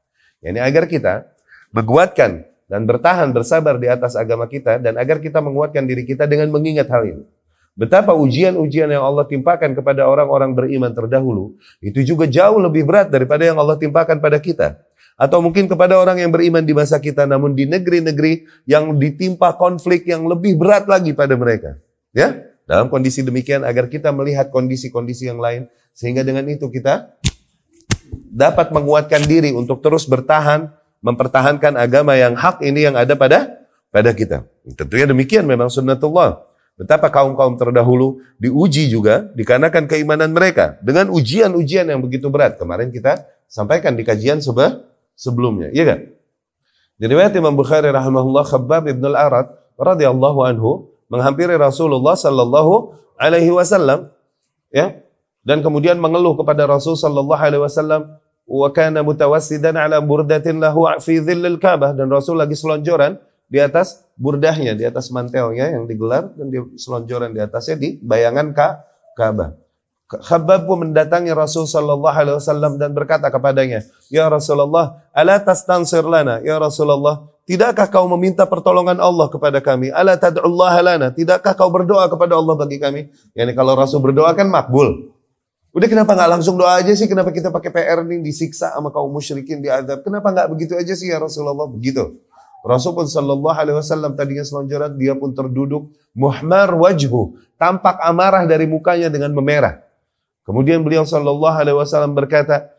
[0.42, 1.30] Yani agar kita
[1.70, 6.50] menguatkan dan bertahan bersabar di atas agama kita dan agar kita menguatkan diri kita dengan
[6.50, 7.24] mengingat hal ini.
[7.72, 13.48] Betapa ujian-ujian yang Allah timpakan kepada orang-orang beriman terdahulu itu juga jauh lebih berat daripada
[13.48, 14.76] yang Allah timpakan pada kita.
[15.16, 20.04] Atau mungkin kepada orang yang beriman di masa kita namun di negeri-negeri yang ditimpa konflik
[20.04, 21.80] yang lebih berat lagi pada mereka.
[22.12, 27.20] Ya, dalam kondisi demikian agar kita melihat kondisi-kondisi yang lain sehingga dengan itu kita
[28.32, 30.72] dapat menguatkan diri untuk terus bertahan
[31.02, 34.46] mempertahankan agama yang hak ini yang ada pada pada kita.
[34.78, 36.46] Tentunya demikian memang sunnatullah.
[36.72, 42.56] Betapa kaum-kaum terdahulu diuji juga dikarenakan keimanan mereka dengan ujian-ujian yang begitu berat.
[42.56, 44.80] Kemarin kita sampaikan di kajian sebe
[45.12, 46.00] sebelumnya, iya kan?
[46.96, 50.70] Jadi Imam Bukhari rahimahullah Khabbab ibn al-Arad radhiyallahu anhu
[51.12, 54.08] menghampiri Rasulullah sallallahu alaihi wasallam
[54.72, 55.02] ya
[55.42, 61.18] dan kemudian mengeluh kepada Rasul sallallahu alaihi wasallam wa kana mutawassidan ala burdatin lahu fi
[61.18, 63.18] dhillil Ka'bah dan Rasul lagi selonjoran
[63.52, 68.54] di atas burdahnya, di atas mantelnya yang digelar dan di selonjoran di atasnya di bayangan
[68.56, 68.80] Ka
[69.18, 69.58] Ka'bah.
[70.12, 73.80] Khabbab pun mendatangi Rasul sallallahu alaihi wasallam dan berkata kepadanya,
[74.12, 76.36] "Ya Rasulullah, ala tastansir lana?
[76.44, 79.90] Ya Rasulullah, Tidakkah kau meminta pertolongan Allah kepada kami?
[79.90, 81.10] Ala tad'ullaha lana?
[81.10, 83.10] Tidakkah kau berdoa kepada Allah bagi kami?
[83.34, 85.11] Yani kalau Rasul berdoa kan makbul.
[85.72, 87.08] Udah kenapa nggak langsung doa aja sih?
[87.08, 90.04] Kenapa kita pakai PR nih disiksa sama kaum musyrikin diadab?
[90.04, 91.64] Kenapa nggak begitu aja sih ya Rasulullah?
[91.64, 92.20] Begitu.
[92.62, 98.68] Rasul pun sallallahu alaihi wasallam tadinya selonjoran dia pun terduduk muhmar wajhu tampak amarah dari
[98.68, 99.82] mukanya dengan memerah.
[100.46, 102.70] Kemudian beliau sallallahu alaihi wasallam berkata,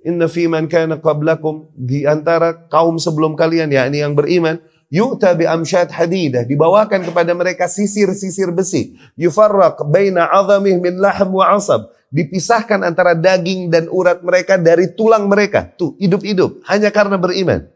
[0.00, 4.56] Inna fi man kana qablakum di antara kaum sebelum kalian yakni yang beriman
[4.90, 6.44] yu'ta bi amsyad hadidah.
[6.44, 8.98] Dibawakan kepada mereka sisir-sisir besi.
[9.16, 11.88] Yufarraq baina 'azamih min lahm wa 'asab.
[12.10, 15.70] Dipisahkan antara daging dan urat mereka dari tulang mereka.
[15.78, 16.66] Tuh hidup-hidup.
[16.66, 17.70] Hanya karena beriman.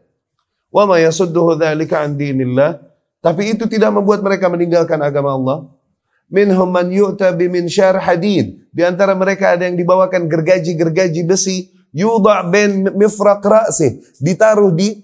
[0.67, 2.83] Wa ma yasudduhu dzalika an dinillah.
[3.23, 5.57] Tapi itu tidak membuat mereka meninggalkan agama Allah.
[6.27, 8.67] Minhum man yu'ta bi minsyar hadid.
[8.75, 11.71] Di antara mereka ada yang dibawakan gergaji-gergaji besi.
[11.95, 14.03] Yudha bin mifraq ra'sih.
[14.19, 14.99] Ditaruh di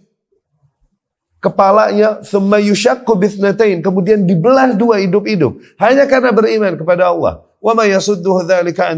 [1.41, 2.21] kepalanya.
[2.23, 3.81] Thumma yushakku bithnatain.
[3.81, 5.57] Kemudian dibelah dua hidup-hidup.
[5.81, 7.43] Hanya karena beriman kepada Allah.
[7.57, 8.45] Wa ma yasudduhu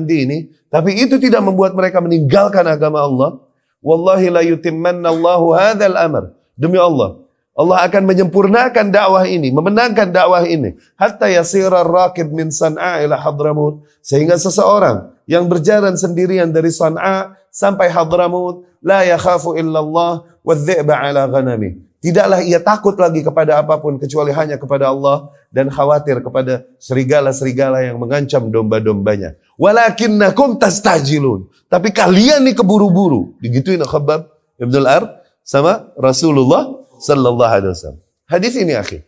[0.06, 0.52] dini.
[0.68, 3.42] Tapi itu tidak membuat mereka meninggalkan agama Allah.
[3.84, 6.32] Wallahi la yutimmanna Allahu hadzal amr.
[6.54, 7.20] Demi Allah,
[7.54, 10.78] Allah akan menyempurnakan dakwah ini, memenangkan dakwah ini.
[10.98, 13.84] Hatta yasira rakib min San'a ila Hadramut.
[14.00, 18.66] Sehingga seseorang yang berjalan sendirian dari San'a sampai Hadramut.
[18.80, 20.54] La yakhafu illallah wa
[20.98, 21.93] ala ghanami.
[22.04, 27.80] Tidaklah ia takut lagi kepada apa pun kecuali hanya kepada Allah dan khawatir kepada serigala-serigala
[27.80, 29.40] yang mengancam domba-dombanya.
[29.56, 31.48] Walakinnakum tastajilun.
[31.72, 33.40] Tapi kalian nih keburu-buru.
[33.40, 34.28] Digituin Khabbab
[34.60, 38.04] Ibn al-Ar sama Rasulullah sallallahu alaihi wasallam.
[38.28, 39.08] Hadis ini akhir.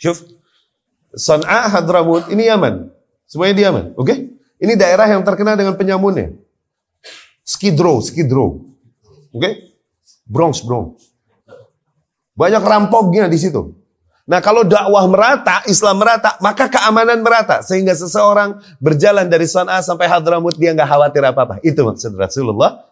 [0.00, 0.24] Syuf.
[1.12, 2.88] San'a Hadramut ini Yaman.
[3.28, 4.08] Semuanya di Yaman, oke?
[4.08, 4.18] Okay?
[4.56, 6.32] Ini daerah yang terkenal dengan penyamunnya.
[7.44, 8.64] Skidrow, Skidrow.
[9.36, 9.36] Oke?
[9.36, 9.52] Okay?
[10.24, 11.13] Bronx, Bronx.
[12.34, 13.74] Banyak rampoknya di situ.
[14.24, 17.60] Nah kalau dakwah merata, Islam merata, maka keamanan merata.
[17.60, 21.60] Sehingga seseorang berjalan dari San'a sampai Hadramut, dia nggak khawatir apa-apa.
[21.62, 22.90] Itu maksud Rasulullah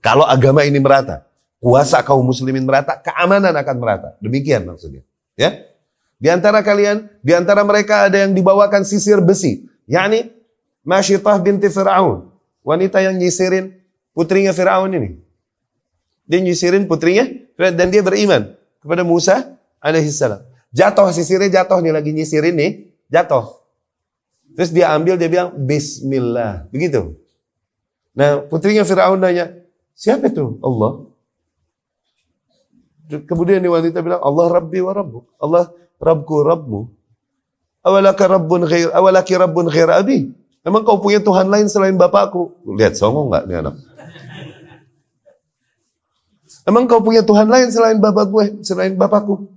[0.00, 1.28] Kalau agama ini merata,
[1.60, 4.08] kuasa kaum muslimin merata, keamanan akan merata.
[4.24, 5.04] Demikian maksudnya.
[5.36, 5.68] Ya.
[6.16, 9.68] Di antara kalian, di antara mereka ada yang dibawakan sisir besi.
[9.84, 10.32] yakni
[10.80, 12.32] Masyitah binti Fir'aun.
[12.64, 13.76] Wanita yang nyisirin
[14.16, 15.20] putrinya Fir'aun ini.
[16.24, 17.28] Dia nyisirin putrinya
[17.60, 20.42] dan dia beriman kepada Musa alaihissalam.
[20.74, 22.70] Jatuh sisirnya jatuh nih lagi nyisirin nih,
[23.12, 23.60] jatuh.
[24.56, 27.14] Terus dia ambil dia bilang Bismillah, begitu.
[28.16, 29.54] Nah putrinya Fir'aun nanya,
[29.94, 30.58] siapa itu?
[30.64, 31.06] Allah.
[33.10, 35.18] Kemudian wanita bilang, Allah Rabbi wa Rabbu.
[35.42, 35.64] Allah
[35.98, 36.80] Rabbku, Rabbmu.
[37.80, 40.30] Awalaka Rabbun ghair, awalaki Rabbun ghair abi.
[40.60, 42.52] Emang kau punya Tuhan lain selain Bapakku?
[42.76, 43.74] Lihat songong nggak nih anak?
[46.70, 49.50] Emang kau punya Tuhan lain selain bapak gue, selain bapakku?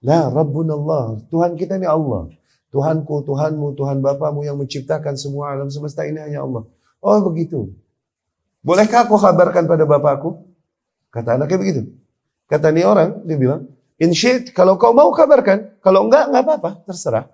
[0.00, 1.20] Nah, Rabbun Allah.
[1.28, 2.32] Tuhan kita ini Allah.
[2.72, 6.64] Tuhanku, Tuhanmu, Tuhan Bapamu yang menciptakan semua alam semesta ini hanya Allah.
[7.04, 7.70] Oh begitu.
[8.64, 10.48] Bolehkah aku kabarkan pada bapakku?
[11.12, 11.80] Kata anaknya begitu.
[12.48, 13.68] Kata ini orang, dia bilang,
[14.00, 15.76] Insyid, kalau kau mau kabarkan.
[15.84, 17.28] Kalau enggak, enggak apa-apa, terserah.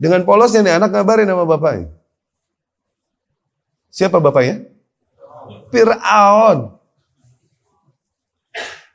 [0.00, 1.92] Dengan polosnya nih anak ngabarin sama bapaknya.
[3.92, 4.64] Siapa bapaknya?
[5.68, 6.77] Fir'aun.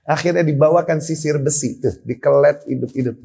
[0.04, 3.16] Akhirnya dibawakan sisir besi, tuh, dikelet hidup-hidup.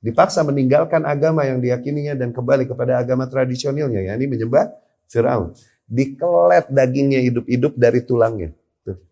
[0.00, 4.70] Dipaksa meninggalkan agama yang diyakininya dan kembali kepada agama tradisionalnya, yakni menyembah
[5.10, 5.52] Firaun.
[5.90, 8.54] Dikelet dagingnya hidup-hidup dari tulangnya.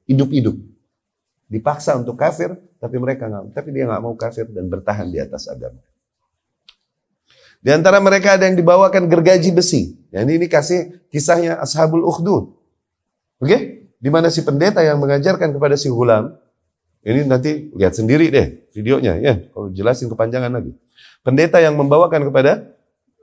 [0.07, 0.57] Hidup-hidup.
[1.51, 5.51] Dipaksa untuk kafir, tapi mereka nggak, tapi dia nggak mau kafir dan bertahan di atas
[5.51, 5.83] agama.
[7.59, 9.99] Di antara mereka ada yang dibawakan gergaji besi.
[10.15, 12.55] Ya, ini, ini kasih kisahnya Ashabul Ukhdud.
[13.43, 13.49] Oke?
[13.51, 13.61] Okay?
[13.99, 16.39] Di mana si pendeta yang mengajarkan kepada si hulam,
[17.09, 20.77] ini nanti lihat sendiri deh videonya ya, kalau jelasin kepanjangan lagi.
[21.25, 22.69] Pendeta yang membawakan kepada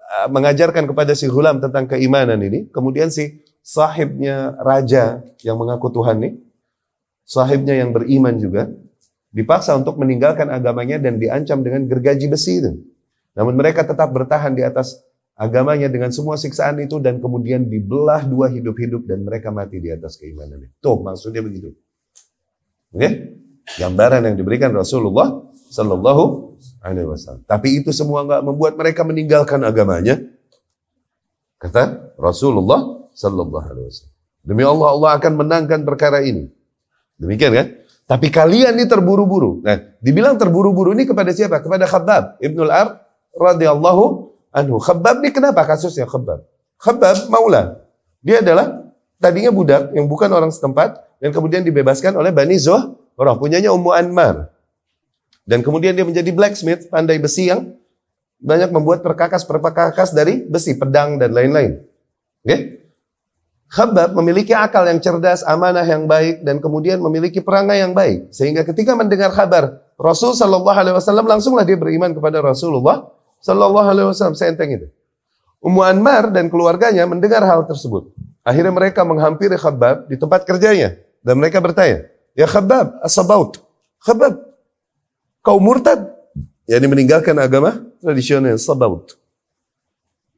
[0.01, 6.17] uh, mengajarkan kepada si Hulam tentang keimanan ini, kemudian si sahibnya raja yang mengaku Tuhan
[6.17, 6.33] nih,
[7.29, 8.73] sahibnya yang beriman juga,
[9.29, 12.71] dipaksa untuk meninggalkan agamanya dan diancam dengan gergaji besi itu.
[13.35, 14.97] Namun mereka tetap bertahan di atas
[15.35, 20.15] agamanya dengan semua siksaan itu dan kemudian dibelah dua hidup-hidup dan mereka mati di atas
[20.15, 20.71] keimanan.
[20.79, 21.75] Tuh maksudnya begitu.
[22.95, 22.99] Oke?
[23.03, 23.11] Okay?
[23.77, 25.41] Gambaran yang diberikan Rasulullah
[25.73, 26.23] Sallallahu
[26.85, 27.43] Alaihi Wasallam.
[27.49, 30.21] Tapi itu semua nggak membuat mereka meninggalkan agamanya.
[31.57, 34.15] Kata Rasulullah Sallallahu Alaihi Wasallam.
[34.45, 36.53] Demi Allah, Allah akan menangkan perkara ini.
[37.17, 37.67] Demikian kan?
[38.05, 39.65] Tapi kalian ini terburu-buru.
[39.65, 41.57] Nah, dibilang terburu-buru ini kepada siapa?
[41.57, 43.01] Kepada Khabbab Ibnul Ar
[43.33, 44.03] radhiyallahu
[44.53, 44.77] anhu.
[44.77, 46.45] Khabbab ini kenapa kasusnya Khabbab?
[46.77, 47.81] Khabbab maula.
[48.21, 53.39] Dia adalah tadinya budak yang bukan orang setempat dan kemudian dibebaskan oleh Bani Zoh Orang
[53.39, 54.51] punyanya Ummu Anmar.
[55.47, 57.75] Dan kemudian dia menjadi blacksmith, pandai besi yang
[58.41, 61.81] banyak membuat perkakas-perkakas dari besi, pedang dan lain-lain.
[62.43, 62.47] Oke?
[62.49, 62.59] Okay?
[63.65, 68.29] Khabab memiliki akal yang cerdas, amanah yang baik, dan kemudian memiliki perangai yang baik.
[68.29, 73.09] Sehingga ketika mendengar kabar Rasul Shallallahu Alaihi Wasallam langsunglah dia beriman kepada Rasulullah
[73.41, 74.37] Shallallahu Alaihi Wasallam.
[74.37, 74.87] Seenteng itu.
[75.65, 78.13] Ummu Anmar dan keluarganya mendengar hal tersebut.
[78.45, 82.05] Akhirnya mereka menghampiri Khabab di tempat kerjanya dan mereka bertanya,
[82.35, 83.63] Ya Khabab, asabaut.
[84.03, 84.43] Khabab,
[85.39, 86.11] kau murtad.
[86.67, 89.15] Yani meninggalkan agama tradisional, sabaut.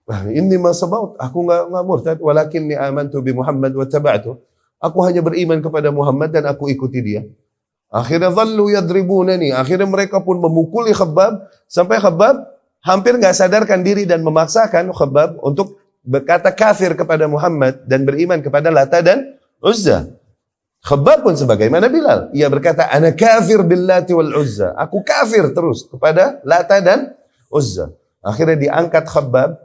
[0.08, 4.40] Ah, ini ma sabaut, aku enggak enggak murtad, walakin ni amantu bi Muhammad wa taba'tu.
[4.78, 7.26] Aku hanya beriman kepada Muhammad dan aku ikuti dia.
[7.90, 9.56] Akhirnya dhallu yadribunani.
[9.56, 12.46] Akhirnya mereka pun memukuli Khabab sampai Khabab
[12.86, 18.70] hampir nggak sadarkan diri dan memaksakan Khabab untuk berkata kafir kepada Muhammad dan beriman kepada
[18.70, 20.08] Lata dan Uzza.
[20.88, 22.32] Khabbab pun sebagaimana Bilal.
[22.32, 24.72] Ia berkata, Ana kafir billati wal uzza.
[24.80, 27.12] Aku kafir terus kepada Lata dan
[27.52, 27.92] Uzza.
[28.24, 29.60] Akhirnya diangkat Khabbab.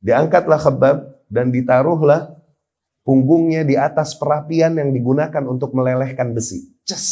[0.00, 0.96] Diangkatlah Khabbab
[1.28, 2.32] dan ditaruhlah
[3.04, 6.72] punggungnya di atas perapian yang digunakan untuk melelehkan besi.
[6.88, 7.06] Ces.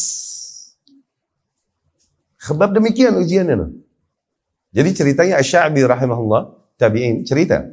[2.41, 3.55] Sebab demikian ujiannya.
[3.61, 3.69] No?
[4.73, 7.69] Jadi ceritanya Asy'abi rahimahullah, tabi'in, cerita.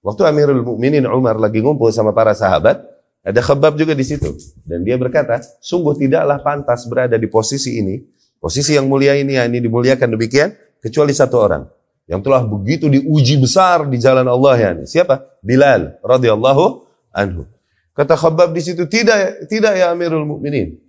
[0.00, 2.89] Waktu Amirul Mukminin Umar lagi ngumpul sama para sahabat,
[3.20, 4.32] ada Khabbab juga di situ.
[4.64, 8.00] Dan dia berkata, sungguh tidaklah pantas berada di posisi ini,
[8.40, 11.62] posisi yang mulia ini, yang ini dimuliakan demikian, kecuali satu orang.
[12.08, 14.70] Yang telah begitu diuji besar di jalan Allah ya.
[14.82, 15.38] Siapa?
[15.44, 16.64] Bilal radhiyallahu
[17.12, 17.46] anhu.
[17.94, 20.80] Kata Khabbab di situ, tidak tidak ya Amirul Mukminin.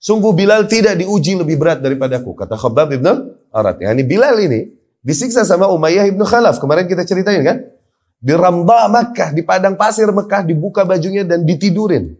[0.00, 2.32] Sungguh Bilal tidak diuji lebih berat daripadaku.
[2.34, 3.06] Kata Khabbab ibn
[3.52, 3.84] Arat.
[3.84, 4.72] Yani Bilal ini
[5.04, 6.58] disiksa sama Umayyah ibn Khalaf.
[6.58, 7.75] Kemarin kita ceritain kan?
[8.16, 12.16] Di Ramda Makkah, di padang pasir Makkah dibuka bajunya dan ditidurin.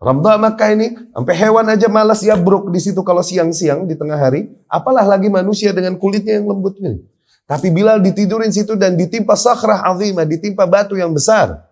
[0.00, 4.48] Ramda Makkah ini sampai hewan aja malas yabruk di situ kalau siang-siang di tengah hari,
[4.64, 7.04] apalah lagi manusia dengan kulitnya yang lembut ini.
[7.44, 11.66] Tapi Bilal ditidurin situ dan ditimpa sakrah azimah, ditimpa batu yang besar.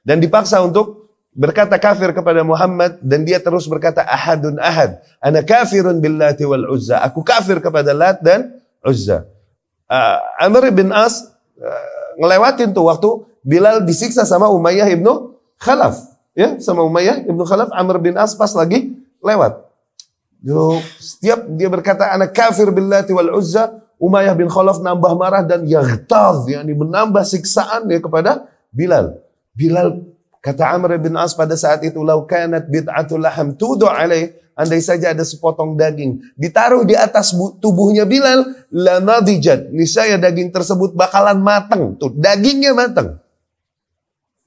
[0.00, 1.04] Dan dipaksa untuk
[1.34, 4.98] berkata kafir kepada Muhammad dan dia terus berkata ahadun ahad.
[5.20, 7.04] Ana kafirun billati wal uzza.
[7.04, 9.28] Aku kafir kepada Lat dan Uzza.
[9.88, 11.28] Uh, Amr bin As
[11.60, 13.10] uh, ngelewatin tuh waktu
[13.44, 16.00] Bilal disiksa sama Umayyah ibnu Khalaf.
[16.32, 19.60] Ya, sama Umayyah ibnu Khalaf, Amr bin As pas lagi lewat.
[20.40, 25.68] Yo, setiap dia berkata anak kafir billati wal uzza, Umayyah bin Khalaf nambah marah dan
[25.68, 29.20] yaghtaz, yakni menambah siksaan ya kepada Bilal.
[29.54, 30.13] Bilal
[30.44, 35.10] kata Amr bin As pada saat itu, "Lau kanat bid'atul laham tudu alaih" andai saja
[35.10, 39.74] ada sepotong daging ditaruh di atas tubuhnya Bilal, la nadijat.
[39.74, 41.98] Niscaya daging tersebut bakalan matang.
[41.98, 43.18] Tuh, dagingnya matang.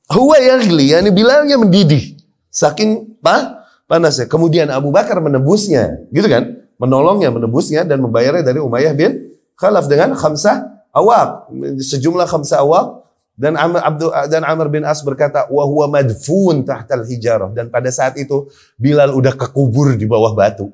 [0.07, 2.15] Huwa yaghli, yani Bilalnya mendidih.
[2.47, 4.31] Saking pa, panasnya.
[4.31, 6.63] Kemudian Abu Bakar menebusnya, gitu kan?
[6.79, 11.51] Menolongnya, menebusnya dan membayarnya dari Umayyah bin Khalaf dengan khamsah awak.
[11.81, 13.06] Sejumlah khamsah awak
[13.37, 17.53] dan Amr, Abdul, dan Amr bin As berkata, wahwa madfun tahtal hijarah.
[17.53, 18.49] Dan pada saat itu
[18.81, 20.73] Bilal udah kekubur di bawah batu.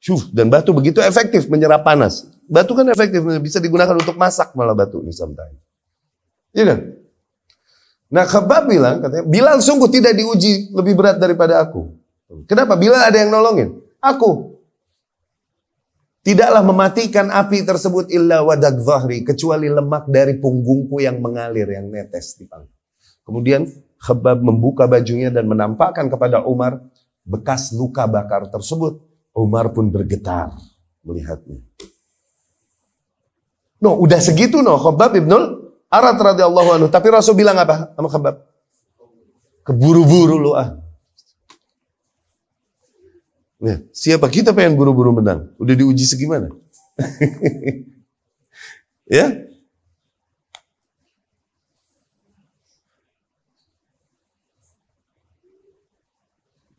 [0.00, 2.24] Syuf, dan batu begitu efektif menyerap panas.
[2.48, 5.60] Batu kan efektif, bisa digunakan untuk masak malah batu ini sometimes.
[6.56, 6.78] Iya kan?
[8.10, 11.94] Nah Khabab bilang, katanya, Bilal sungguh tidak diuji lebih berat daripada aku.
[12.48, 12.80] Kenapa?
[12.80, 13.76] Bilal ada yang nolongin.
[14.00, 14.56] Aku.
[16.20, 22.36] Tidaklah mematikan api tersebut illa wadak zahri, kecuali lemak dari punggungku yang mengalir, yang netes
[22.36, 22.76] di panggung.
[23.24, 23.64] Kemudian
[24.00, 26.80] Khabab membuka bajunya dan menampakkan kepada Umar
[27.24, 29.00] bekas luka bakar tersebut.
[29.36, 30.56] Umar pun bergetar
[31.04, 31.60] melihatnya.
[33.80, 35.60] No, udah segitu no, Khabab ibnul
[35.90, 36.86] Arat radhiyallahu anhu.
[36.86, 38.34] Tapi Rasul bilang apa sama Khabab?
[39.66, 40.78] Keburu-buru lu ah.
[43.60, 45.52] Ya, siapa kita pengen buru-buru menang?
[45.60, 46.48] Udah diuji segimana?
[49.04, 49.36] ya?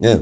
[0.02, 0.18] Ya.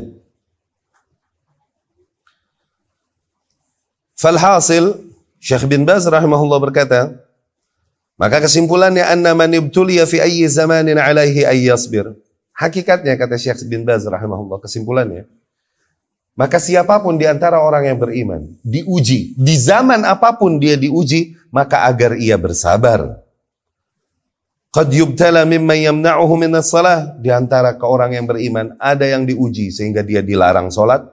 [4.19, 4.99] Falhasil,
[5.39, 7.15] Syekh bin Baz rahimahullah berkata,
[8.19, 12.19] maka kesimpulannya anna man ibtuliya fi ayyi zamanin alaihi ay yasbir.
[12.51, 15.38] Hakikatnya kata Syekh bin Baz rahimahullah kesimpulannya
[16.39, 21.35] maka siapa pun di antara orang yang beriman diuji, di zaman apa pun dia diuji,
[21.51, 23.19] maka agar ia bersabar.
[24.71, 27.11] Qad yubtala mimman yamna'uhu minas salah.
[27.19, 31.03] Di antara ke orang yang beriman, ada yang diuji sehingga dia dilarang solat.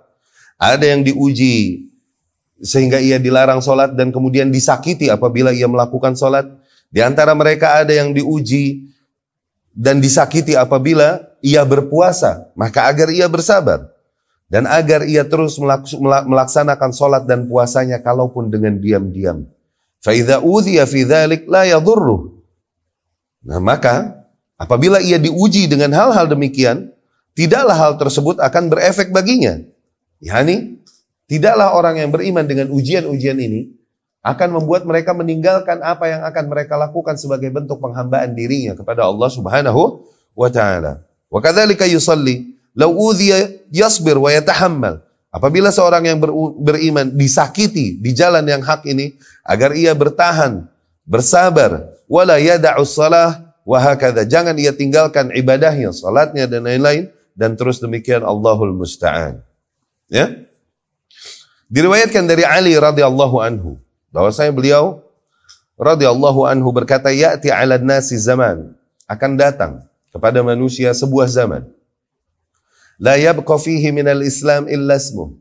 [0.63, 1.89] Ada yang diuji
[2.63, 6.47] sehingga ia dilarang solat dan kemudian disakiti apabila ia melakukan solat.
[6.87, 8.95] Di antara mereka ada yang diuji
[9.75, 12.47] dan disakiti apabila ia berpuasa.
[12.55, 13.96] Maka agar ia bersabar.
[14.47, 15.59] Dan agar ia terus
[16.03, 19.43] melaksanakan solat dan puasanya kalaupun dengan diam-diam.
[19.99, 20.39] Fa'idha
[20.87, 21.67] fi dhalik la.
[23.47, 24.23] Nah maka
[24.55, 26.95] apabila ia diuji dengan hal-hal demikian,
[27.35, 29.59] tidaklah hal tersebut akan berefek baginya.
[30.23, 30.79] Yani,
[31.27, 33.75] tidaklah orang yang beriman dengan ujian-ujian ini
[34.27, 39.31] akan membuat mereka meninggalkan apa yang akan mereka lakukan sebagai bentuk penghambaan dirinya kepada Allah
[39.31, 40.03] Subhanahu
[40.35, 41.07] wa taala.
[41.31, 45.01] Wa kadzalika yusalli Lau udhiya yasbir wa yatahammal.
[45.33, 50.69] Apabila seorang yang ber, beriman disakiti di jalan yang hak ini agar ia bertahan,
[51.09, 54.29] bersabar, wala yada'u salah wa hakadha.
[54.29, 59.41] Jangan ia tinggalkan ibadahnya, salatnya dan lain-lain dan terus demikian Allahul musta'an.
[60.09, 60.33] Ya?
[61.69, 63.77] Diriwayatkan dari Ali radhiyallahu anhu
[64.15, 65.05] bahwasanya beliau
[65.77, 68.73] radhiyallahu anhu berkata ya'ti 'ala nasi zaman
[69.05, 69.73] akan datang
[70.15, 71.76] kepada manusia sebuah zaman
[72.97, 75.37] La yabqa fihi minal Islam illa ismuh.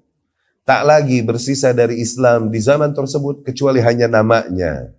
[0.66, 4.90] Tak lagi bersisa dari Islam di zaman tersebut kecuali hanya namanya.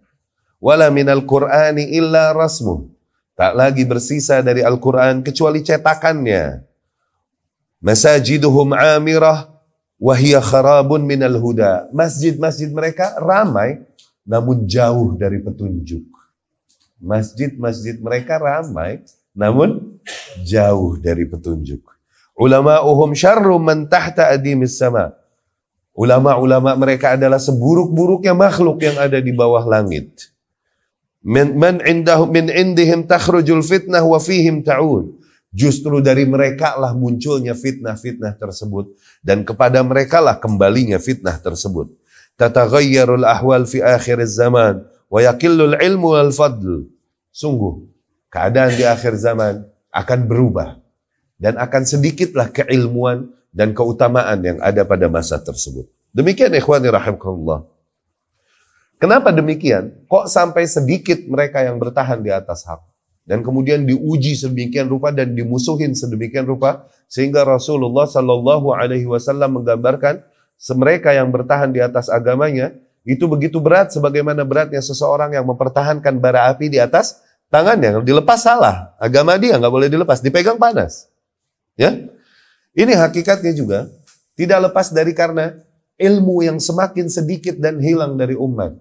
[0.63, 2.87] Wala minal Qur'ani illa rasmuh.
[3.37, 6.65] Tak lagi bersisa dari Al-Quran kecuali cetakannya.
[7.83, 9.53] Masajiduhum amirah
[10.01, 11.93] wahiyah kharabun minal huda.
[11.93, 13.85] Masjid-masjid mereka ramai
[14.25, 16.09] namun jauh dari petunjuk.
[16.97, 19.05] Masjid-masjid mereka ramai
[19.37, 20.01] namun
[20.47, 21.96] jauh dari petunjuk.
[22.37, 25.17] Ulama'uhum syarrum man tahta adimis sama.
[25.97, 30.29] Ulama-ulama mereka adalah seburuk-buruknya makhluk yang ada di bawah langit.
[31.25, 35.17] Man, man indahum min indihim takhrujul fitnah wa fihim ta'ud.
[35.57, 38.93] Justru dari mereka lah munculnya fitnah-fitnah tersebut
[39.25, 41.89] dan kepada mereka lah kembalinya fitnah tersebut.
[42.37, 46.85] Tataghayyarul ahwal fi akhir zaman wa yaqillul ilmu wal fadl.
[47.33, 47.89] Sungguh
[48.29, 50.77] keadaan di akhir zaman akan berubah
[51.37, 55.89] dan akan sedikitlah keilmuan dan keutamaan yang ada pada masa tersebut.
[56.13, 57.69] Demikian ikhwani rahimakumullah.
[58.97, 59.93] Kenapa demikian?
[60.09, 62.81] Kok sampai sedikit mereka yang bertahan di atas hak?
[63.29, 70.25] Dan kemudian diuji sedemikian rupa dan dimusuhin sedemikian rupa sehingga Rasulullah Shallallahu Alaihi Wasallam menggambarkan
[70.79, 72.73] mereka yang bertahan di atas agamanya
[73.07, 77.21] itu begitu berat sebagaimana beratnya seseorang yang mempertahankan bara api di atas
[77.53, 78.01] tangannya.
[78.03, 81.07] Dilepas salah, agama dia nggak boleh dilepas, dipegang panas.
[81.77, 82.09] Ya,
[82.73, 83.93] ini hakikatnya juga
[84.33, 85.53] tidak lepas dari karena
[86.01, 88.77] ilmu yang semakin sedikit dan hilang dari umat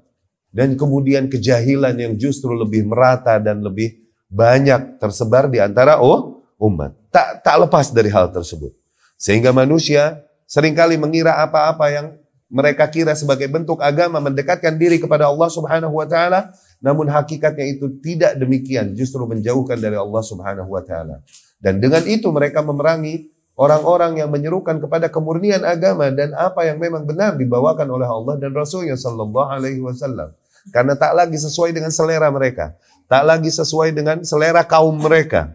[0.55, 3.99] dan kemudian kejahilan yang justru lebih merata dan lebih
[4.31, 6.95] banyak tersebar di antara oh umat.
[7.11, 8.71] Tak tak lepas dari hal tersebut.
[9.19, 12.07] Sehingga manusia sering kali mengira apa-apa yang
[12.47, 17.99] mereka kira sebagai bentuk agama mendekatkan diri kepada Allah Subhanahu wa taala, namun hakikatnya itu
[17.99, 21.19] tidak demikian, justru menjauhkan dari Allah Subhanahu wa taala.
[21.59, 27.07] Dan dengan itu mereka memerangi orang-orang yang menyerukan kepada kemurnian agama dan apa yang memang
[27.07, 30.35] benar dibawakan oleh Allah dan Rasulnya Sallallahu Alaihi Wasallam.
[30.69, 32.75] Karena tak lagi sesuai dengan selera mereka.
[33.05, 35.53] Tak lagi sesuai dengan selera kaum mereka.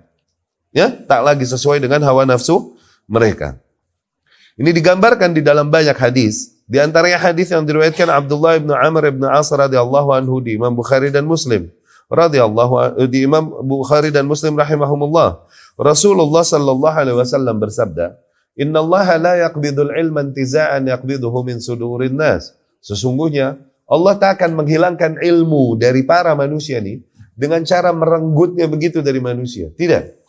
[0.70, 2.78] Ya, tak lagi sesuai dengan hawa nafsu
[3.10, 3.58] mereka.
[4.54, 6.54] Ini digambarkan di dalam banyak hadis.
[6.70, 11.10] Di antaranya hadis yang diriwayatkan Abdullah bin Amr bin As radhiyallahu anhu di Imam Bukhari
[11.10, 11.66] dan Muslim.
[12.06, 15.42] Radhiyallahu di Imam Bukhari dan Muslim rahimahumullah.
[15.80, 18.20] Rasulullah sallallahu alaihi wasallam bersabda,
[18.60, 22.52] "Inna Allah la yaqbidul ilma intiza'an yaqbiduhu min sudurin nas."
[22.84, 23.56] Sesungguhnya
[23.88, 27.00] Allah tak akan menghilangkan ilmu dari para manusia ini
[27.32, 29.72] dengan cara merenggutnya begitu dari manusia.
[29.72, 30.20] Tidak.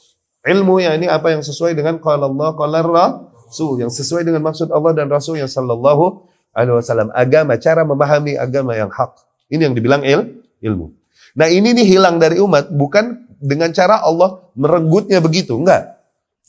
[0.47, 4.71] Ilmu yang ini apa yang sesuai dengan qala Allah qala Rasul yang sesuai dengan maksud
[4.71, 7.11] Allah dan Rasul yang sallallahu alaihi wasallam.
[7.11, 9.19] Agama, cara memahami agama yang hak.
[9.51, 11.00] Ini yang dibilang il, ilmu.
[11.37, 15.97] Nah, ini nih hilang dari umat bukan dengan cara Allah merenggutnya begitu, enggak.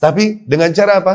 [0.03, 1.15] Tapi dengan cara apa?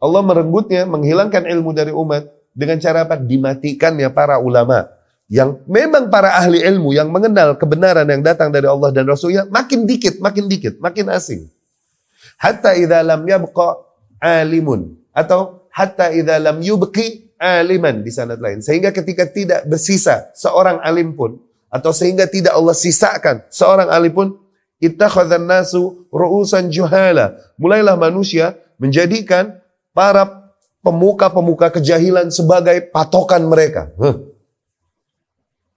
[0.00, 3.16] Allah merenggutnya, menghilangkan ilmu dari umat dengan cara apa?
[3.16, 4.88] Dimatikannya para ulama
[5.30, 9.86] yang memang para ahli ilmu yang mengenal kebenaran yang datang dari Allah dan Rasulnya makin
[9.86, 11.46] dikit, makin dikit, makin asing.
[12.34, 13.78] Hatta idza lam yabqa
[14.18, 18.58] alimun atau hatta idza lam yubqi aliman di sanad lain.
[18.58, 21.38] Sehingga ketika tidak bersisa seorang alim pun
[21.70, 24.28] atau sehingga tidak Allah sisakan seorang alim pun
[24.82, 27.38] ittakhadhan nasu ru'usan juhala.
[27.56, 29.56] Mulailah manusia menjadikan
[29.94, 30.52] para
[30.82, 33.94] pemuka-pemuka kejahilan sebagai patokan mereka.
[33.96, 34.30] Huh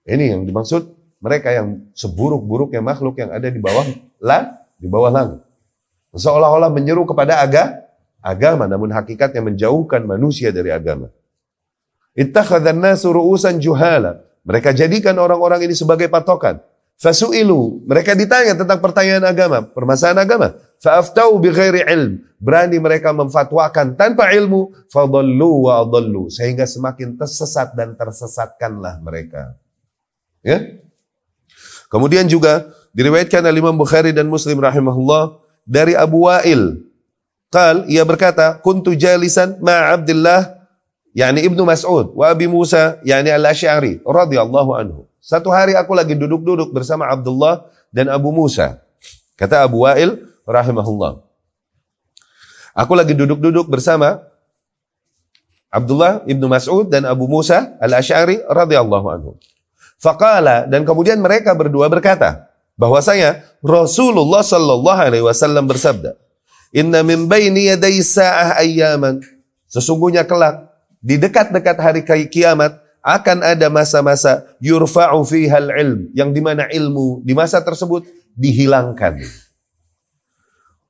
[0.04, 0.92] ini yang dimaksud
[1.24, 3.88] mereka yang seburuk-buruknya makhluk yang ada di bawah
[4.20, 5.40] lah di bawah langit.
[6.12, 7.88] Seolah-olah menyeru kepada aga,
[8.20, 11.08] agama namun hakikatnya menjauhkan manusia dari agama.
[12.14, 14.22] Ittakhadhan nasu ru'usan juhala.
[14.44, 16.60] Mereka jadikan orang-orang ini sebagai patokan.
[17.00, 17.82] Fasu'ilu.
[17.88, 20.48] Mereka ditanya tentang pertanyaan agama, permasalahan agama.
[20.78, 22.22] Fa'aftau bi ghairi ilm.
[22.38, 24.70] Berani mereka memfatwakan tanpa ilmu.
[24.92, 26.28] Fadallu wa adallu.
[26.28, 29.56] Sehingga semakin tersesat dan tersesatkanlah mereka.
[30.44, 30.60] Ya.
[31.88, 36.84] Kemudian juga diriwayatkan oleh Imam Bukhari dan Muslim rahimahullah dari Abu Wa'il.
[37.48, 40.63] Qal ia berkata, "Kuntu jalisan ma Abdullah
[41.14, 46.74] yakni Ibnu Mas'ud wa Abi Musa yakni Al-Asy'ari radhiyallahu anhu." Satu hari aku lagi duduk-duduk
[46.74, 48.84] bersama Abdullah dan Abu Musa.
[49.40, 51.24] Kata Abu Wa'il rahimahullah.
[52.76, 54.20] Aku lagi duduk-duduk bersama
[55.72, 59.30] Abdullah ibnu Mas'ud dan Abu Musa al-Ash'ari radhiyallahu anhu.
[59.98, 66.18] Faqala dan kemudian mereka berdua berkata bahwasanya Rasulullah sallallahu alaihi wasallam bersabda,
[66.74, 69.22] "Inna min baini yaday sa'ah ayyaman."
[69.70, 70.73] Sesungguhnya kelak
[71.04, 72.00] di dekat-dekat hari
[72.32, 79.20] kiamat akan ada masa-masa yurfa'u fiha ilm yang di mana ilmu di masa tersebut dihilangkan.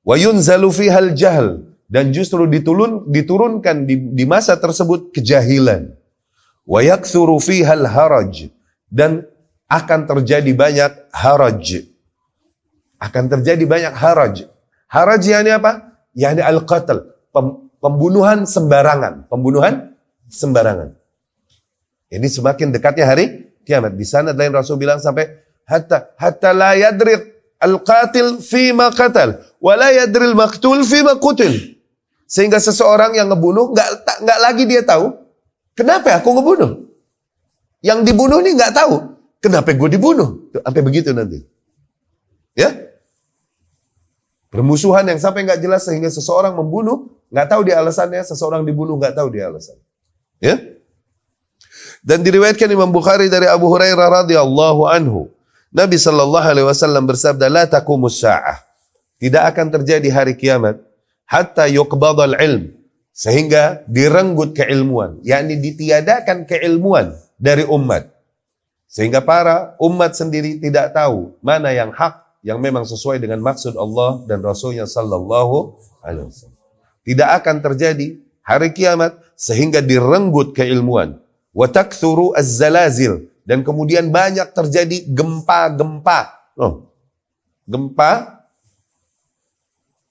[0.07, 5.91] Wa yunzalu fiha jahl dan justru diturun, diturunkan di, di masa tersebut kejahilan.
[6.63, 8.55] Wa yakthuru fiha haraj
[8.87, 9.27] dan
[9.67, 11.91] akan terjadi banyak haraj.
[13.03, 14.47] Akan terjadi banyak haraj.
[14.87, 15.99] Haraj yakni apa?
[16.15, 17.11] Yani al-qatl.
[17.83, 19.27] Pembunuhan sembarangan.
[19.27, 19.94] Pembunuhan
[20.35, 20.91] sembarangan.
[22.11, 23.95] Ini semakin dekatnya hari kiamat.
[23.95, 25.31] Di sana lain Rasul bilang sampai
[25.67, 27.17] hatta hatta la yadri
[27.63, 31.79] al-qatil fi ma qatal wa la yadri al-maqtul fi ma qutil.
[32.27, 33.89] Sehingga seseorang yang ngebunuh nggak
[34.27, 35.15] nggak lagi dia tahu
[35.79, 36.71] kenapa aku ngebunuh.
[37.85, 38.95] Yang dibunuh ini nggak tahu
[39.39, 40.51] kenapa gue dibunuh.
[40.51, 41.43] Sampai begitu nanti.
[42.55, 42.71] Ya,
[44.55, 49.19] Permusuhan yang sampai nggak jelas sehingga seseorang membunuh, nggak tahu dia alasannya, seseorang dibunuh nggak
[49.19, 49.75] tahu dia alasan.
[50.43, 50.61] Ya.
[52.05, 55.33] Dan diriwayatkan Imam Bukhari dari Abu Hurairah radhiyallahu anhu.
[55.75, 58.63] Nabi sallallahu alaihi wasallam bersabda, "La taqumus sa'ah."
[59.19, 60.79] Tidak akan terjadi hari kiamat
[61.25, 62.77] hatta yuqbadal ilm
[63.15, 68.11] sehingga direnggut keilmuan, yakni ditiadakan keilmuan dari umat.
[68.91, 74.23] Sehingga para umat sendiri tidak tahu mana yang hak yang memang sesuai dengan maksud Allah
[74.29, 76.63] dan Rasulnya Sallallahu Alaihi Wasallam.
[77.03, 81.19] Tidak akan terjadi hari kiamat sehingga direnggut keilmuan.
[81.57, 86.53] Watakthuru az-zalazil dan kemudian banyak terjadi gempa-gempa.
[86.55, 86.93] Oh,
[87.67, 88.45] gempa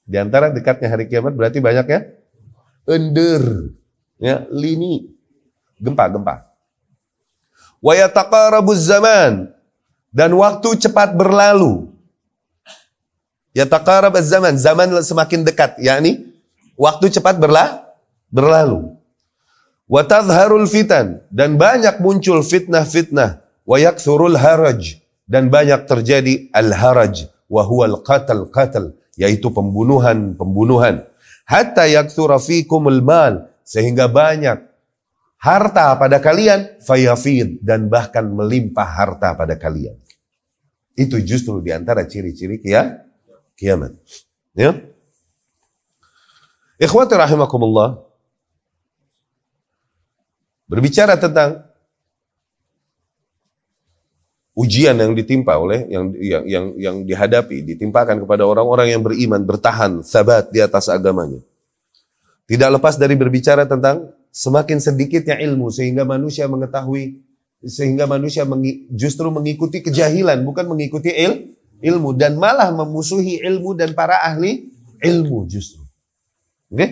[0.04, 2.00] di antara dekatnya hari kiamat berarti banyak ya
[2.88, 3.72] ender,
[4.20, 5.12] ya lini,
[5.80, 6.52] gempa-gempa.
[7.84, 7.94] Wa
[8.76, 9.52] zaman
[10.12, 11.92] dan waktu cepat berlalu.
[13.54, 16.34] Ya taqarab zaman, zaman semakin dekat, yakni
[16.74, 17.83] waktu cepat berlah,
[18.34, 18.98] berlalu.
[19.86, 24.98] Wa tadharul fitan dan banyak muncul fitnah-fitnah wa yakthurul haraj
[25.30, 31.06] dan banyak terjadi al-haraj wa huwa al-qatl qatl yaitu pembunuhan-pembunuhan
[31.46, 34.66] hatta yakthura fikumul mal sehingga banyak
[35.38, 40.00] harta pada kalian fayafid dan bahkan melimpah harta pada kalian.
[40.96, 43.04] Itu justru di antara ciri-ciri ya
[43.60, 43.92] kiamat.
[44.56, 44.78] Ya.
[46.80, 48.13] Ikhwati rahimakumullah.
[50.68, 51.64] Berbicara tentang
[54.54, 60.06] ujian yang ditimpa oleh yang yang yang, yang dihadapi, ditimpakan kepada orang-orang yang beriman, bertahan,
[60.06, 61.42] sabat di atas agamanya.
[62.46, 67.22] Tidak lepas dari berbicara tentang semakin sedikitnya ilmu sehingga manusia mengetahui
[67.64, 73.96] sehingga manusia mengi, justru mengikuti kejahilan bukan mengikuti il, ilmu dan malah memusuhi ilmu dan
[73.96, 74.68] para ahli
[75.00, 75.80] ilmu justru.
[76.68, 76.76] Oke?
[76.76, 76.90] Okay?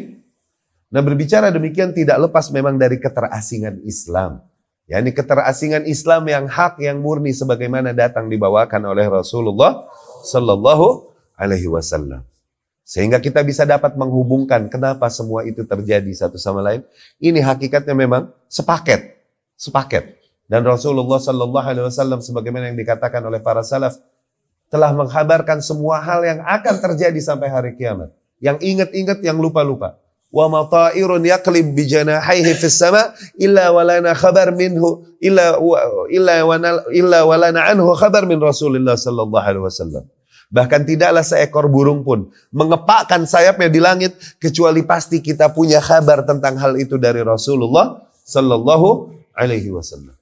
[0.92, 4.44] Nah berbicara demikian tidak lepas memang dari keterasingan Islam.
[4.92, 9.88] Ya, ini keterasingan Islam yang hak, yang murni sebagaimana datang dibawakan oleh Rasulullah
[10.28, 12.28] Sallallahu Alaihi Wasallam.
[12.84, 16.84] Sehingga kita bisa dapat menghubungkan kenapa semua itu terjadi satu sama lain.
[17.24, 19.16] Ini hakikatnya memang sepaket,
[19.56, 20.20] sepaket.
[20.52, 23.96] Dan Rasulullah Sallallahu Alaihi Wasallam sebagaimana yang dikatakan oleh para salaf,
[24.68, 28.12] telah menghabarkan semua hal yang akan terjadi sampai hari kiamat.
[28.44, 29.96] Yang ingat-ingat, yang lupa-lupa.
[30.32, 35.60] Wa mata'irun yaqlib bi janahaihi fis sama illa walana khabar minhu illa
[36.08, 40.08] illa wana illa walana anhu khabar min Rasulullah sallallahu alaihi wasallam.
[40.52, 46.56] Bahkan tidaklah seekor burung pun mengepakkan sayapnya di langit kecuali pasti kita punya kabar tentang
[46.60, 50.16] hal itu dari Rasulullah sallallahu alaihi wasallam.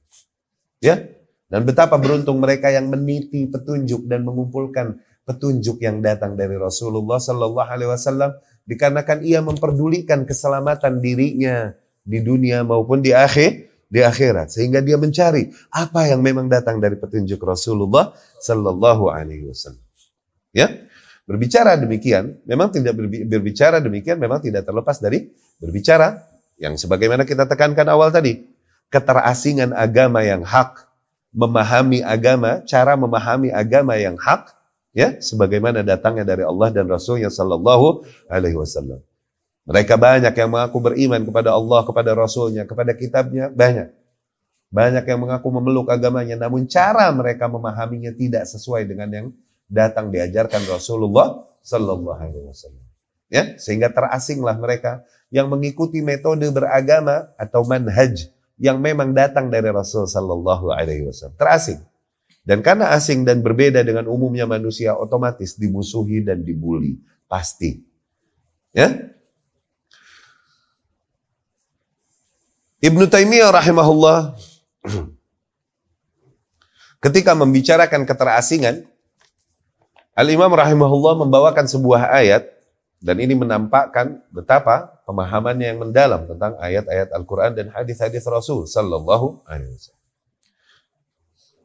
[0.82, 1.05] Ya,
[1.49, 7.70] dan betapa beruntung mereka yang meniti petunjuk dan mengumpulkan petunjuk yang datang dari Rasulullah Sallallahu
[7.70, 8.34] Alaihi Wasallam
[8.70, 11.74] dikarenakan ia memperdulikan keselamatan dirinya
[12.06, 14.54] di dunia maupun di akhir di akhirat.
[14.54, 18.14] Sehingga dia mencari apa yang memang datang dari petunjuk Rasulullah
[18.46, 19.82] Sallallahu Alaihi Wasallam.
[20.54, 20.86] Ya,
[21.26, 22.94] berbicara demikian memang tidak
[23.26, 26.22] berbicara demikian memang tidak terlepas dari berbicara
[26.62, 28.46] yang sebagaimana kita tekankan awal tadi.
[28.90, 30.90] Keterasingan agama yang hak
[31.30, 34.50] memahami agama, cara memahami agama yang hak,
[34.94, 39.02] ya, sebagaimana datangnya dari Allah dan Rasulnya Sallallahu Alaihi Wasallam.
[39.70, 43.94] Mereka banyak yang mengaku beriman kepada Allah, kepada Rasulnya, kepada kitabnya, banyak.
[44.70, 49.28] Banyak yang mengaku memeluk agamanya, namun cara mereka memahaminya tidak sesuai dengan yang
[49.70, 52.86] datang diajarkan Rasulullah Sallallahu Alaihi Wasallam.
[53.30, 60.10] Ya, sehingga terasinglah mereka yang mengikuti metode beragama atau manhaj yang memang datang dari Rasul
[60.10, 61.38] Sallallahu Alaihi Wasallam.
[61.38, 61.80] Terasing.
[62.50, 66.97] Dan karena asing dan berbeda dengan umumnya manusia, otomatis dimusuhi dan dibully.
[67.30, 67.78] Pasti.
[68.74, 68.89] Ya?
[72.82, 74.34] Ibnu Taimiyah rahimahullah
[77.06, 78.82] ketika membicarakan keterasingan,
[80.18, 82.50] Al-Imam rahimahullah membawakan sebuah ayat
[82.97, 89.70] dan ini menampakkan betapa pemahamannya yang mendalam tentang ayat-ayat Al-Quran dan hadis-hadis Rasul Sallallahu Alaihi
[89.70, 89.99] Wasallam.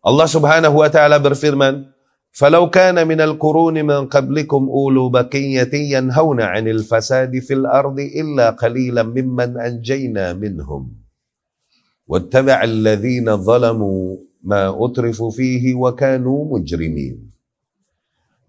[0.04, 1.90] Allah Subhanahu Wa Taala berfirman,
[2.30, 9.04] فلو كان من القرون من قبلكم أولو بقية ينهون عن الفساد في الأرض إلا قليلا
[9.04, 10.82] ممن أنجينا منهم
[12.08, 17.30] واتبع الذين ظلموا ما أترفوا فيه وكانوا مجرمين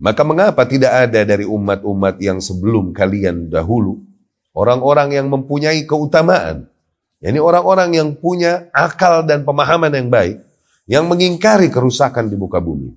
[0.00, 4.00] Maka mengapa tidak ada dari umat-umat yang sebelum kalian dahulu
[4.56, 6.72] orang-orang yang mempunyai keutamaan,
[7.20, 10.40] yakni orang-orang yang punya akal dan pemahaman yang baik,
[10.85, 12.93] yang mengingkari kerusakan di muka bumi.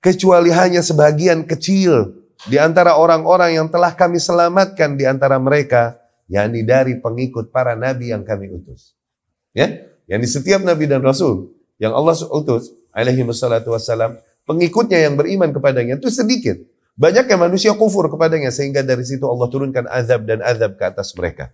[0.00, 6.64] Kecuali hanya sebagian kecil di antara orang-orang yang telah kami selamatkan di antara mereka, yakni
[6.64, 8.96] dari pengikut para nabi yang kami utus.
[9.52, 14.18] Ya, yang setiap nabi dan rasul yang Allah utus alaihi wassalatu wassalam
[14.48, 16.58] pengikutnya yang beriman kepadanya itu sedikit.
[17.00, 21.14] Banyak yang manusia kufur kepadanya sehingga dari situ Allah turunkan azab dan azab ke atas
[21.16, 21.48] mereka.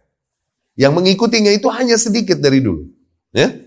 [0.75, 2.89] Yang mengikutinya itu hanya sedikit dari dulu.
[3.31, 3.66] Ya?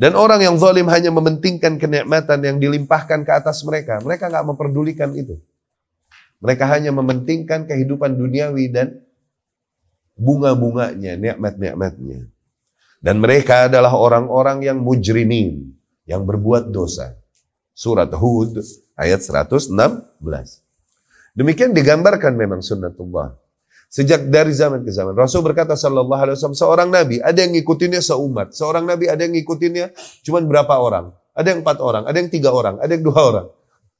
[0.00, 4.00] Dan orang yang zalim hanya mementingkan kenikmatan yang dilimpahkan ke atas mereka.
[4.00, 5.36] Mereka nggak memperdulikan itu.
[6.40, 8.96] Mereka hanya mementingkan kehidupan duniawi dan
[10.16, 12.32] bunga-bunganya, nikmat-nikmatnya.
[13.04, 15.68] Dan mereka adalah orang-orang yang mujrimin,
[16.08, 17.20] yang berbuat dosa.
[17.76, 18.56] Surat Hud
[18.96, 19.68] ayat 116.
[21.36, 23.36] Demikian digambarkan memang sunnatullah.
[23.90, 25.18] Sejak dari zaman ke zaman.
[25.18, 28.54] Rasul berkata sallallahu alaihi wasallam, seorang nabi ada yang ngikutinnya seumat.
[28.54, 29.90] Seorang nabi ada yang ngikutinnya
[30.22, 31.10] cuma berapa orang.
[31.34, 33.46] Ada yang empat orang, ada yang tiga orang, ada yang dua orang.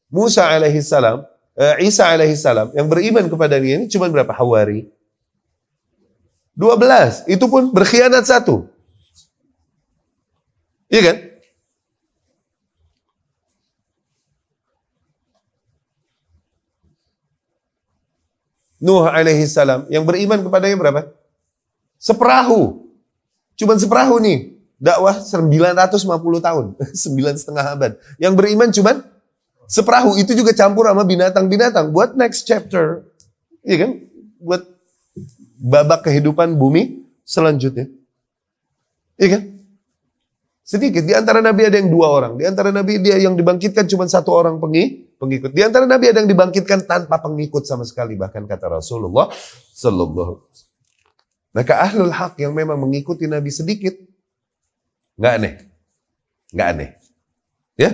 [0.07, 1.27] Musa alaihi salam,
[1.59, 4.87] eh, Isa alaihi salam yang beriman kepada dia ini cuma berapa hawari?
[6.55, 7.27] Dua belas.
[7.27, 8.71] Itu pun berkhianat satu.
[10.87, 11.17] Iya kan?
[18.81, 21.01] Nuh alaihi salam yang beriman kepadanya berapa?
[22.01, 22.89] Seperahu.
[23.61, 24.57] Cuman seperahu nih.
[24.81, 26.09] Dakwah 950
[26.41, 26.65] tahun.
[27.05, 27.93] Sembilan setengah abad.
[28.17, 28.97] Yang beriman cuman
[29.69, 30.17] seperahu.
[30.17, 31.93] Itu juga campur sama binatang-binatang.
[31.93, 33.05] Buat next chapter.
[33.61, 33.91] Iya kan?
[34.41, 34.65] Buat
[35.61, 37.93] babak kehidupan bumi selanjutnya.
[39.21, 39.43] Iya kan?
[40.65, 41.05] Sedikit.
[41.05, 42.33] Di antara nabi ada yang dua orang.
[42.41, 45.53] Di antara nabi dia yang dibangkitkan cuma satu orang pengi, pengikut.
[45.53, 49.29] Di antara nabi ada yang dibangkitkan tanpa pengikut sama sekali bahkan kata Rasulullah
[49.77, 50.49] sallallahu
[51.53, 53.93] Maka ahlul hak yang memang mengikuti nabi sedikit
[55.21, 55.55] nggak aneh.
[56.57, 56.89] nggak aneh.
[57.77, 57.91] Ya?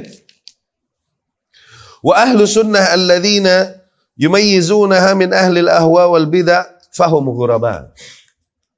[2.06, 3.74] Wa ahlu sunnah alladzina
[4.14, 7.90] yumayyizunaha min ahli al-ahwa wal bid'ah fahum ghuraba.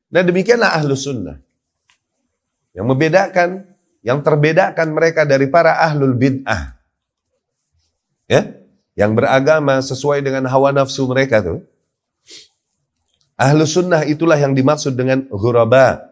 [0.09, 1.37] Nah demikianlah ahlu sunnah.
[2.73, 3.49] Yang membedakan,
[4.07, 6.78] yang terbedakan mereka dari para ahlul bid'ah
[8.29, 8.45] ya,
[8.93, 11.65] yang beragama sesuai dengan hawa nafsu mereka tuh.
[13.39, 16.03] Ahlu sunnah itulah yang dimaksud dengan ghuraba.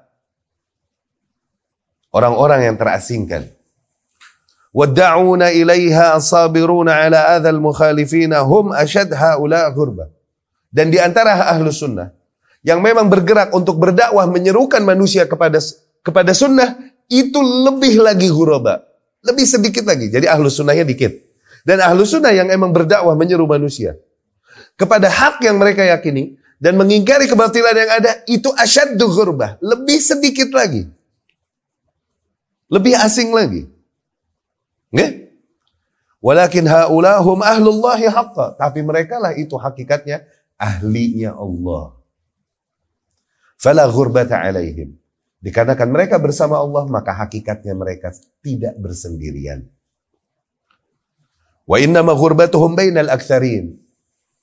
[2.14, 3.51] Orang-orang yang terasingkan.
[4.71, 10.07] Wadda'una ilaiha asabiruna ala adhal mukhalifina hum ashad haula ghurba.
[10.71, 12.14] Dan di antara ahlu sunnah
[12.62, 15.59] yang memang bergerak untuk berdakwah menyerukan manusia kepada
[16.07, 16.79] kepada sunnah
[17.11, 18.87] itu lebih lagi ghuraba.
[19.27, 20.07] Lebih sedikit lagi.
[20.07, 21.26] Jadi ahlu sunnahnya dikit.
[21.67, 23.99] Dan ahlu sunnah yang emang berdakwah menyeru manusia.
[24.79, 26.39] Kepada hak yang mereka yakini.
[26.62, 28.23] Dan mengingkari kebatilan yang ada.
[28.31, 29.59] Itu asyaddu ghurbah.
[29.59, 30.87] Lebih sedikit lagi.
[32.71, 33.67] Lebih asing lagi.
[34.95, 35.27] Nggak?
[36.23, 38.55] Walakin haulahum ahlullahi haqqa.
[38.55, 40.23] Tapi mereka lah itu hakikatnya
[40.55, 41.99] ahlinya Allah.
[43.59, 44.95] Fala ghurbata alaihim.
[45.43, 49.69] Dikarenakan mereka bersama Allah, maka hakikatnya mereka tidak bersendirian.
[51.67, 53.75] Wa inna ghurbatuhum bainal aktsarin.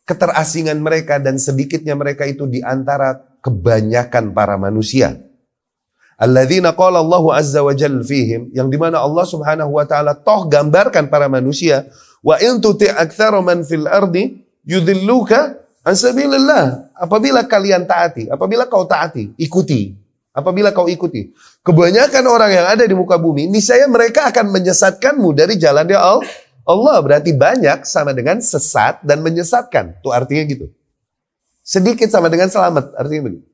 [0.03, 5.15] Keterasingan mereka dan sedikitnya mereka itu di antara kebanyakan para manusia.
[6.19, 10.45] Alladzina qala Allahu azza wa jalla fihim yang di mana Allah Subhanahu wa taala toh
[10.51, 11.87] gambarkan para manusia
[12.19, 16.91] wa in tuti aktsara man fil ardi yudilluka an sabilillah.
[16.95, 19.91] Apabila kalian taati, apabila kau taati, ikuti.
[20.33, 21.29] Apabila kau ikuti.
[21.61, 26.25] Kebanyakan orang yang ada di muka bumi, niscaya mereka akan menyesatkanmu dari jalan ya Allah.
[26.63, 29.99] Allah berarti banyak sama dengan sesat dan menyesatkan.
[29.99, 30.67] Itu artinya gitu.
[31.63, 33.47] Sedikit sama dengan selamat, artinya begitu.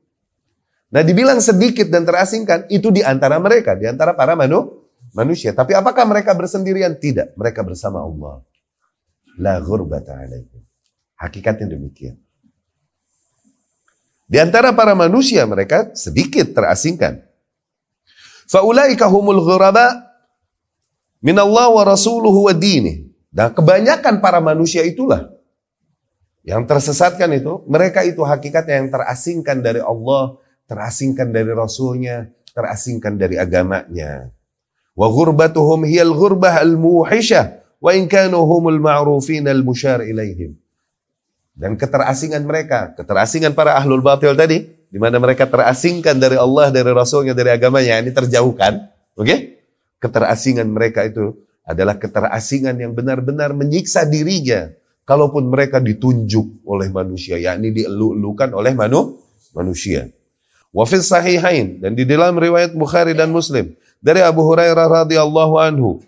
[0.90, 5.54] Nah dibilang sedikit dan terasingkan, itu di antara mereka, di antara para manu, manusia.
[5.54, 6.98] Tapi apakah mereka bersendirian?
[6.98, 8.42] Tidak, mereka bersama Allah.
[9.38, 10.58] La ghurbata alaikum.
[11.18, 12.18] Hakikatnya demikian.
[14.30, 17.22] Di antara para manusia mereka sedikit terasingkan.
[18.50, 20.09] Faulaika humul ghuraba
[21.20, 23.08] Minallah wa rasuluhu wa dini.
[23.30, 25.30] Dan kebanyakan para manusia itulah
[26.40, 33.36] yang tersesatkan itu, mereka itu hakikatnya yang terasingkan dari Allah, terasingkan dari Rasulnya, terasingkan dari
[33.36, 34.32] agamanya.
[34.96, 40.56] Wa ghurbatuhum hiyal ghurbah al-muhishah wa in kanu humul ma'rufin al-musyar ilaihim.
[41.52, 46.88] Dan keterasingan mereka, keterasingan para ahlul batil tadi, di mana mereka terasingkan dari Allah, dari
[46.88, 48.88] Rasulnya, dari agamanya, ini terjauhkan.
[49.12, 49.28] Oke?
[49.28, 49.38] Okay?
[50.00, 54.72] Keterasingan mereka itu adalah keterasingan yang benar-benar menyiksa dirinya.
[55.04, 59.18] Kalaupun mereka ditunjuk oleh manusia, yakni dielu-elukan oleh manu,
[59.52, 60.08] manusia.
[60.70, 65.98] Wafil sahihain dan di dalam riwayat Bukhari dan Muslim dari Abu Hurairah radhiyallahu anhu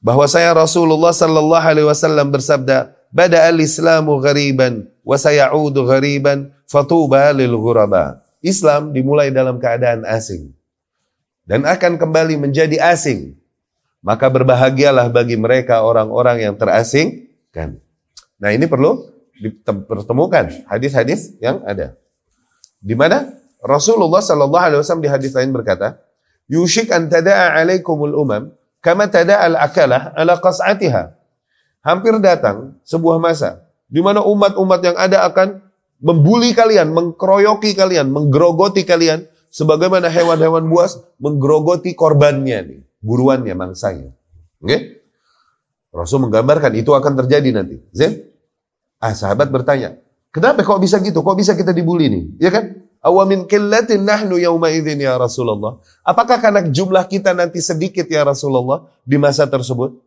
[0.00, 7.52] bahwa saya Rasulullah sallallahu alaihi wasallam bersabda, "Bada al-Islamu ghariban wa sayaudu ghariban fatuba lil
[7.60, 10.56] ghuraba." Islam dimulai dalam keadaan asing
[11.50, 13.34] dan akan kembali menjadi asing.
[14.06, 17.82] Maka berbahagialah bagi mereka orang-orang yang terasingkan.
[18.38, 21.98] Nah, ini perlu dipertemukan hadis-hadis yang ada.
[22.78, 23.28] Di mana
[23.60, 26.00] Rasulullah Shallallahu Alaihi Wasallam di hadis lain berkata,
[26.48, 31.12] "Yushik an tada'a alaikumul umam kama tada'a al-akalah ala qas'atiha."
[31.84, 35.60] Hampir datang sebuah masa di mana umat-umat yang ada akan
[36.00, 44.14] membuli kalian, mengkroyoki kalian, menggerogoti kalian sebagaimana hewan-hewan buas menggerogoti korbannya nih, buruannya, mangsanya.
[44.62, 44.66] Oke?
[44.66, 44.80] Okay?
[45.90, 47.82] Rasul menggambarkan itu akan terjadi nanti.
[47.90, 48.30] Zen?
[49.02, 49.98] Ah, sahabat bertanya,
[50.30, 51.26] Kenapa kok bisa gitu?
[51.26, 52.24] Kok bisa kita dibully nih?
[52.38, 52.86] Ya kan?
[53.02, 55.82] Awamin killatin nahnu yauma idzin ya Rasulullah.
[56.06, 59.98] Apakah karena jumlah kita nanti sedikit ya Rasulullah di masa tersebut?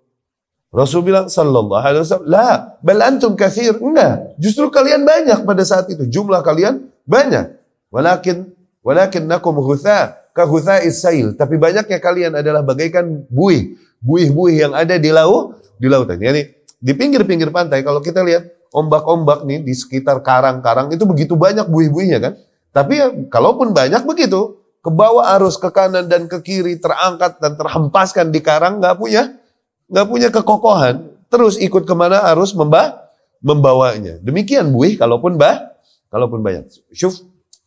[0.73, 5.91] Rasul bilang sallallahu alaihi wasallam, "La, bal antum katsir." Enggak, justru kalian banyak pada saat
[5.91, 6.07] itu.
[6.07, 7.59] Jumlah kalian banyak.
[7.93, 8.49] Walakin
[8.84, 11.34] walakin nakum hutha ka hutha isail.
[11.34, 16.19] Tapi banyaknya kalian adalah bagaikan buih, buih-buih yang ada di laut, di lautan.
[16.19, 16.53] Yani
[16.84, 22.19] di pinggir-pinggir pantai kalau kita lihat ombak-ombak nih di sekitar karang-karang itu begitu banyak buih-buihnya
[22.19, 22.34] kan.
[22.73, 27.55] Tapi ya, kalaupun banyak begitu, ke bawah arus ke kanan dan ke kiri terangkat dan
[27.55, 29.39] terhempaskan di karang nggak punya
[29.88, 33.07] nggak punya kekokohan terus ikut ke mana arus memba
[33.39, 35.71] membawanya demikian buih kalaupun bah
[36.11, 37.23] kalaupun banyak syuf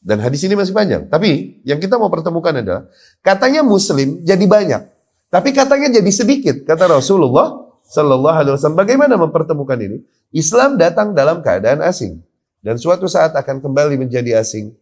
[0.07, 2.87] dan hadis ini masih panjang tapi yang kita mau pertemukan adalah
[3.27, 4.83] katanya muslim jadi banyak
[5.27, 11.43] tapi katanya jadi sedikit kata Rasulullah Sallallahu Alaihi Wasallam bagaimana mempertemukan ini Islam datang dalam
[11.43, 12.23] keadaan asing
[12.67, 14.75] dan suatu saat akan kembali menjadi asing.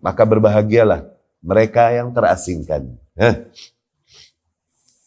[0.00, 1.04] Maka berbahagialah
[1.44, 2.88] mereka yang terasingkan.
[3.12, 3.36] Nah,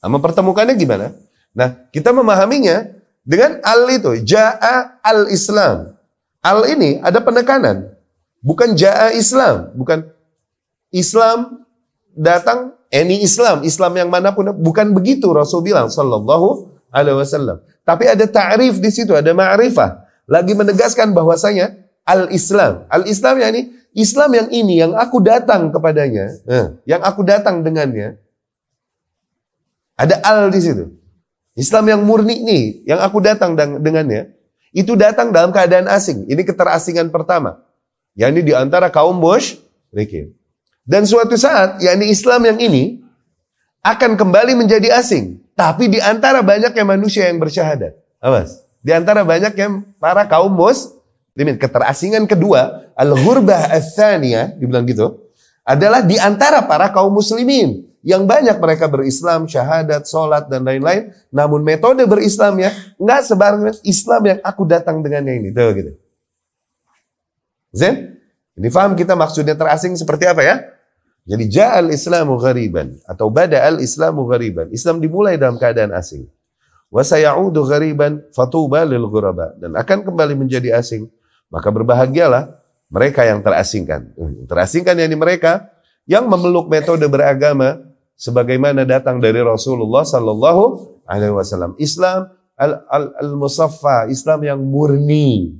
[0.06, 1.18] mempertemukannya gimana?
[1.58, 2.94] Nah, kita memahaminya
[3.26, 5.98] dengan al itu, ja'a al-Islam.
[6.46, 7.95] Al ini ada penekanan.
[8.46, 10.06] Bukan ja'a Islam, bukan
[10.94, 11.66] Islam
[12.14, 17.58] datang any Islam, Islam yang mana pun bukan begitu Rasul bilang sallallahu alaihi wasallam.
[17.82, 20.06] Tapi ada ta'rif di situ, ada ma'rifah.
[20.30, 21.74] Lagi menegaskan bahwasanya
[22.06, 22.86] al-Islam.
[22.86, 23.62] Al-Islam yakni
[23.98, 28.22] Islam yang ini yang aku datang kepadanya, eh, yang aku datang dengannya.
[29.98, 30.86] Ada al di situ.
[31.58, 34.36] Islam yang murni nih, yang aku datang dengannya,
[34.76, 36.28] itu datang dalam keadaan asing.
[36.28, 37.65] Ini keterasingan pertama.
[38.16, 40.32] Yakni di antara kaum musyrikin.
[40.88, 43.04] Dan suatu saat, yakni Islam yang ini
[43.84, 45.44] akan kembali menjadi asing.
[45.56, 47.96] Tapi di antara banyaknya manusia yang bersyahadat.
[48.24, 48.64] Awas.
[48.80, 51.60] Di antara banyak yang para kaum muslimin.
[51.60, 55.26] Keterasingan kedua, al-ghurbah as-saniyah, dibilang gitu,
[55.66, 57.84] adalah di antara para kaum muslimin.
[58.06, 61.10] Yang banyak mereka berislam, syahadat, sholat, dan lain-lain.
[61.34, 62.70] Namun metode berislamnya,
[63.02, 65.50] nggak sebarang Islam yang aku datang dengannya ini.
[65.50, 65.92] Tuh gitu.
[67.76, 68.16] Zen?
[68.56, 70.64] Ini paham kita maksudnya terasing seperti apa ya?
[71.28, 74.72] Jadi ja'al islamu ghariban atau bada'al islamu ghariban.
[74.72, 76.24] Islam dimulai dalam keadaan asing.
[76.88, 81.12] Wa sayaudu ghariban fatuba lil ghuraba dan akan kembali menjadi asing.
[81.52, 82.56] Maka berbahagialah
[82.88, 84.16] mereka yang terasingkan.
[84.16, 85.68] Hmm, terasingkan yakni mereka
[86.06, 87.82] yang memeluk metode beragama
[88.16, 91.74] sebagaimana datang dari Rasulullah sallallahu alaihi wasallam.
[91.82, 92.32] Islam
[93.20, 95.58] al-musaffa, Islam yang murni,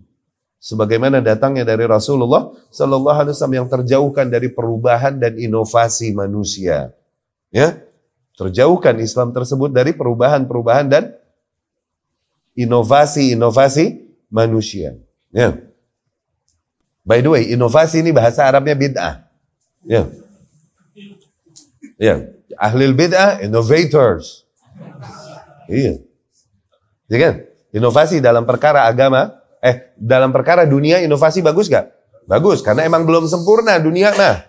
[0.66, 6.90] sebagaimana datangnya dari Rasulullah Sallallahu Alaihi Wasallam yang terjauhkan dari perubahan dan inovasi manusia.
[7.54, 7.86] Ya,
[8.34, 11.14] terjauhkan Islam tersebut dari perubahan-perubahan dan
[12.58, 14.98] inovasi-inovasi manusia.
[15.30, 15.54] Ya.
[17.06, 19.30] By the way, inovasi ini bahasa Arabnya bid'ah.
[19.86, 20.10] Ya.
[22.02, 22.26] Ya,
[22.58, 24.50] ahli bid'ah innovators.
[25.70, 26.02] Iya.
[27.06, 27.34] Ya kan?
[27.70, 31.90] Inovasi dalam perkara agama Eh, dalam perkara dunia inovasi bagus gak?
[32.30, 34.46] Bagus, karena emang belum sempurna dunia nah.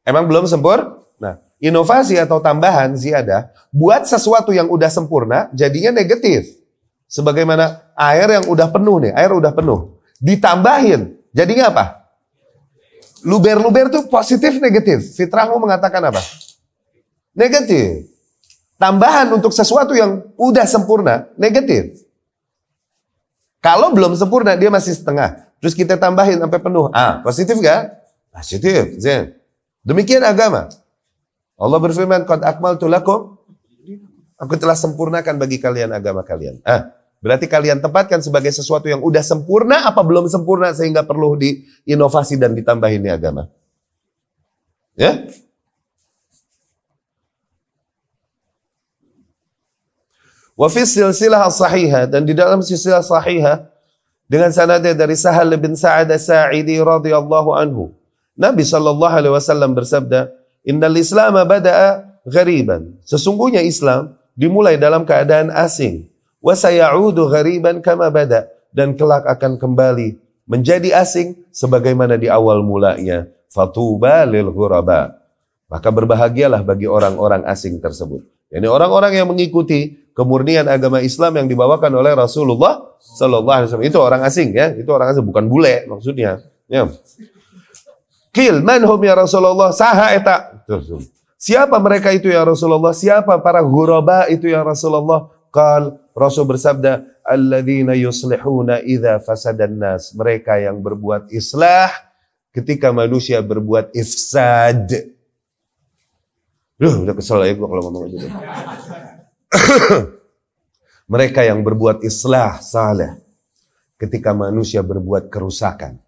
[0.00, 0.96] Emang belum sempurna?
[1.20, 6.56] Nah, inovasi atau tambahan sih ada, buat sesuatu yang udah sempurna jadinya negatif.
[7.04, 10.00] Sebagaimana air yang udah penuh nih, air udah penuh.
[10.16, 11.84] Ditambahin, jadinya apa?
[13.20, 15.20] Luber-luber tuh positif negatif.
[15.20, 16.22] Fitrahmu mengatakan apa?
[17.36, 18.08] Negatif.
[18.80, 22.00] tambahan untuk sesuatu yang udah sempurna, negatif.
[23.60, 25.52] Kalau belum sempurna, dia masih setengah.
[25.60, 26.88] Terus kita tambahin sampai penuh.
[26.96, 27.92] Ah, positif gak?
[28.32, 28.96] Positif.
[28.96, 29.36] Zen.
[29.84, 30.72] Demikian agama.
[31.60, 33.36] Allah berfirman, Qad akmal tulakum.
[34.40, 36.64] Aku telah sempurnakan bagi kalian agama kalian.
[36.64, 42.40] Ah, berarti kalian tempatkan sebagai sesuatu yang udah sempurna apa belum sempurna sehingga perlu diinovasi
[42.40, 43.52] dan ditambahin di agama.
[44.96, 45.28] Ya?
[50.58, 53.70] Wa fi silsilah sahihah dan di dalam silsilah sahihah
[54.30, 57.90] dengan sanadnya dari Sahal bin Sa'ad Sa'idi radhiyallahu anhu.
[58.38, 60.30] Nabi sallallahu alaihi wasallam bersabda,
[60.62, 66.08] "Innal Islam bada'a ghariban." Sesungguhnya Islam dimulai dalam keadaan asing.
[66.40, 70.16] Wa sayaudu ghariban kama bada dan kelak akan kembali
[70.48, 73.28] menjadi asing sebagaimana di awal mulanya.
[73.52, 75.20] Fatuba lil ghuraba.
[75.68, 78.24] Maka berbahagialah bagi orang-orang asing tersebut.
[78.50, 83.88] Yani orang-orang yang mengikuti kemurnian agama Islam yang dibawakan oleh Rasulullah Sallallahu Alaihi Wasallam.
[83.88, 86.44] Itu orang asing ya, itu orang asing bukan bule maksudnya.
[86.70, 86.86] Ya.
[88.30, 90.62] Kil man hum ya Rasulullah saha eta.
[91.40, 92.94] Siapa mereka itu ya Rasulullah?
[92.94, 95.32] Siapa para ghuraba itu ya Rasulullah?
[95.50, 101.90] Qal Rasul bersabda, "Alladzina yuslihuna idza fasadan nas." Mereka yang berbuat islah
[102.54, 105.10] ketika manusia berbuat ifsad.
[106.80, 108.26] Duh, udah kesel ya gue kalau ngomong gitu.
[111.12, 113.18] Mereka yang berbuat islah saleh
[113.98, 115.98] ketika manusia berbuat kerusakan.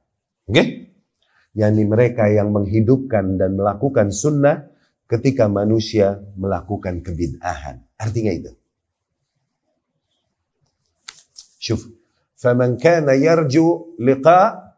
[0.46, 0.54] Oke?
[0.54, 0.66] Okay?
[1.52, 4.68] yakni mereka yang menghidupkan dan melakukan sunnah
[5.08, 7.84] ketika manusia melakukan kebid'ahan.
[8.00, 8.52] Artinya itu.
[11.60, 11.84] Syuf.
[12.34, 14.74] Faman kana yarju liqa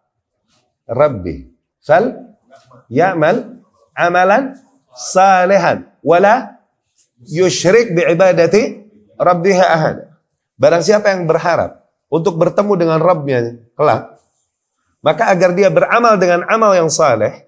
[0.84, 1.48] rabbi
[1.80, 2.36] fal
[2.92, 3.64] ya'mal
[3.96, 4.52] amalan
[4.92, 6.53] salihan wala
[7.28, 8.84] yushrik bi ibadati
[9.18, 9.96] rabbiha ahad.
[10.54, 14.22] Barang siapa yang berharap untuk bertemu dengan Rabbnya kelak,
[15.02, 17.44] maka agar dia beramal dengan amal yang saleh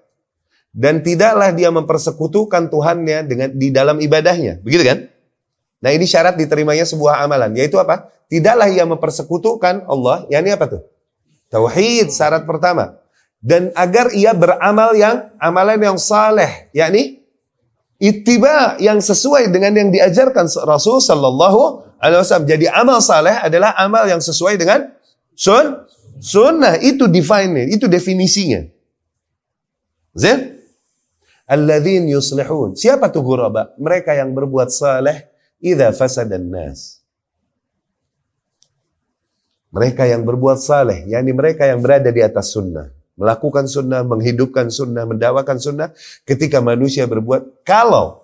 [0.75, 4.59] dan tidaklah dia mempersekutukan Tuhannya dengan di dalam ibadahnya.
[4.61, 4.99] Begitu kan?
[5.81, 8.09] Nah, ini syarat diterimanya sebuah amalan, yaitu apa?
[8.27, 10.81] Tidaklah ia mempersekutukan Allah, yakni apa tuh?
[11.47, 12.99] Tauhid syarat pertama.
[13.37, 17.16] Dan agar ia beramal yang amalan yang saleh, yakni
[17.97, 22.45] Itiba yang sesuai dengan yang diajarkan Rasul Sallallahu Alaihi Wasallam.
[22.45, 24.93] Jadi amal saleh adalah amal yang sesuai dengan
[25.33, 25.81] sun
[26.21, 26.77] sunnah.
[26.77, 28.69] Itu define itu definisinya.
[30.13, 30.61] Zain?
[31.49, 32.77] Alladzin yuslihun.
[32.77, 33.73] Siapa tuh guraba?
[33.81, 35.25] Mereka yang berbuat saleh
[35.57, 37.01] idza fasadan nas.
[39.73, 45.03] Mereka yang berbuat saleh, yakni mereka yang berada di atas sunnah melakukan sunnah, menghidupkan sunnah,
[45.09, 45.89] mendawakan sunnah
[46.23, 48.23] ketika manusia berbuat kalau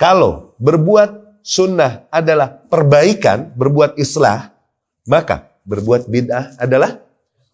[0.00, 4.56] kalau berbuat sunnah adalah perbaikan, berbuat islah,
[5.04, 6.96] maka berbuat bid'ah adalah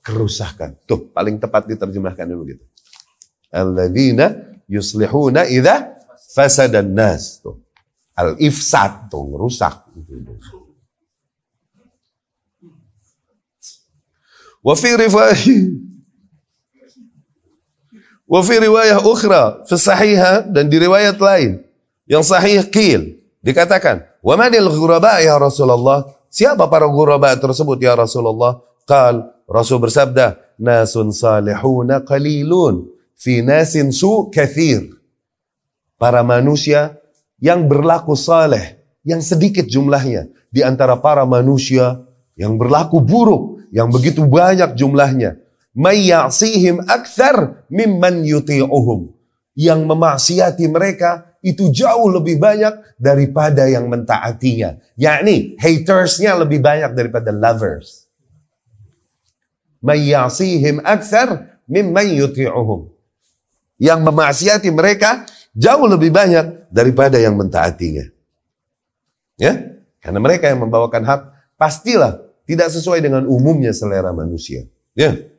[0.07, 0.79] kerusakan.
[0.87, 2.63] Tuh, paling tepat diterjemahkan dulu gitu.
[3.51, 4.31] Alladzina
[4.71, 5.99] yuslihuna idza
[6.39, 7.43] fasadan nas.
[7.43, 7.59] Tuh.
[8.15, 9.91] Al-ifsad tuh, rusak.
[14.63, 14.95] Wa fi
[18.27, 21.63] Wa fi riwayah ukhra fi sahihah dan di riwayat lain.
[22.07, 26.07] Yang sahih qil dikatakan wa manil ghuraba ya Rasulullah?
[26.27, 28.59] Siapa para ghuraba tersebut ya Rasulullah?
[28.83, 34.91] Qal Rasul bersabda nasun salihuna qalilun fi nasin su kathir.
[35.97, 36.99] Para manusia
[37.39, 38.77] yang berlaku saleh
[39.07, 42.03] yang sedikit jumlahnya di antara para manusia
[42.35, 45.41] yang berlaku buruk yang begitu banyak jumlahnya
[45.77, 49.13] mayyasihim akthar mimman yuti'uhum.
[49.57, 54.81] Yang memaksiati mereka itu jauh lebih banyak daripada yang mentaatinya.
[54.97, 58.09] Yakni hatersnya lebih banyak daripada lovers.
[59.85, 62.91] Mayyasihim akthar mimman yuti'uhum.
[63.77, 68.09] Yang memaksiati mereka jauh lebih banyak daripada yang mentaatinya.
[69.37, 69.53] Ya,
[70.01, 71.21] karena mereka yang membawakan hak
[71.61, 74.65] pastilah tidak sesuai dengan umumnya selera manusia.
[74.97, 75.36] Ya.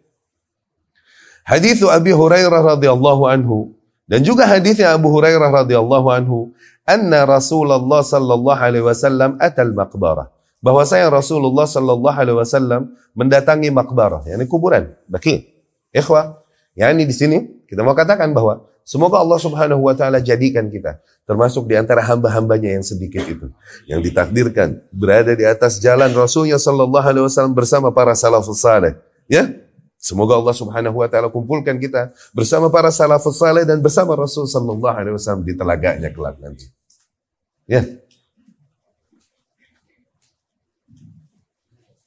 [1.48, 3.72] Hadis Abi Hurairah radhiyallahu anhu
[4.04, 6.52] dan juga hadisnya Abu Hurairah radhiyallahu anhu
[6.84, 10.28] anna Rasulullah sallallahu alaihi wasallam atal maqbarah.
[10.60, 14.92] Bahwasanya Rasulullah sallallahu alaihi wasallam mendatangi makbarah yakni kuburan.
[15.08, 15.48] Baki.
[15.96, 16.36] Ikhwah
[16.76, 21.64] yakni di sini kita mau katakan bahwa semoga Allah Subhanahu wa taala jadikan kita termasuk
[21.68, 23.48] di antara hamba-hambanya yang sedikit itu
[23.88, 29.00] yang ditakdirkan berada di atas jalan Rasulnya sallallahu alaihi wasallam bersama para salafus saleh
[29.32, 29.48] ya
[29.98, 34.94] Semoga Allah Subhanahu wa taala kumpulkan kita bersama para salafus saleh dan bersama Rasul sallallahu
[34.94, 36.70] alaihi wasallam di telaganya kelak nanti.
[37.66, 37.84] Ya.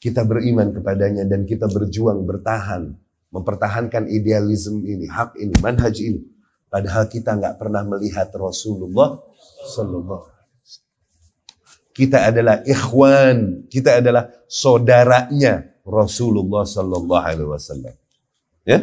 [0.00, 2.96] Kita beriman kepadanya dan kita berjuang bertahan
[3.30, 6.22] mempertahankan idealisme ini, hak ini, manhaj ini.
[6.70, 9.18] Padahal kita nggak pernah melihat Rasulullah
[9.74, 10.38] Sallallahu
[11.90, 17.94] Kita adalah ikhwan, kita adalah saudaranya Rasulullah Sallallahu Alaihi Wasallam.
[18.62, 18.78] Ya?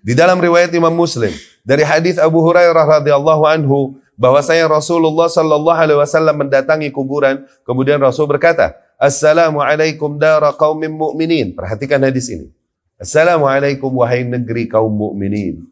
[0.00, 6.00] Di dalam riwayat Imam Muslim dari hadis Abu Hurairah radhiyallahu anhu bahwasanya Rasulullah sallallahu alaihi
[6.00, 11.56] wasallam mendatangi kuburan kemudian Rasul berkata Assalamualaikum dara qaumin mu'minin.
[11.56, 12.52] Perhatikan hadis ini.
[13.00, 15.64] Assalamualaikum wahai negeri kaum mukminin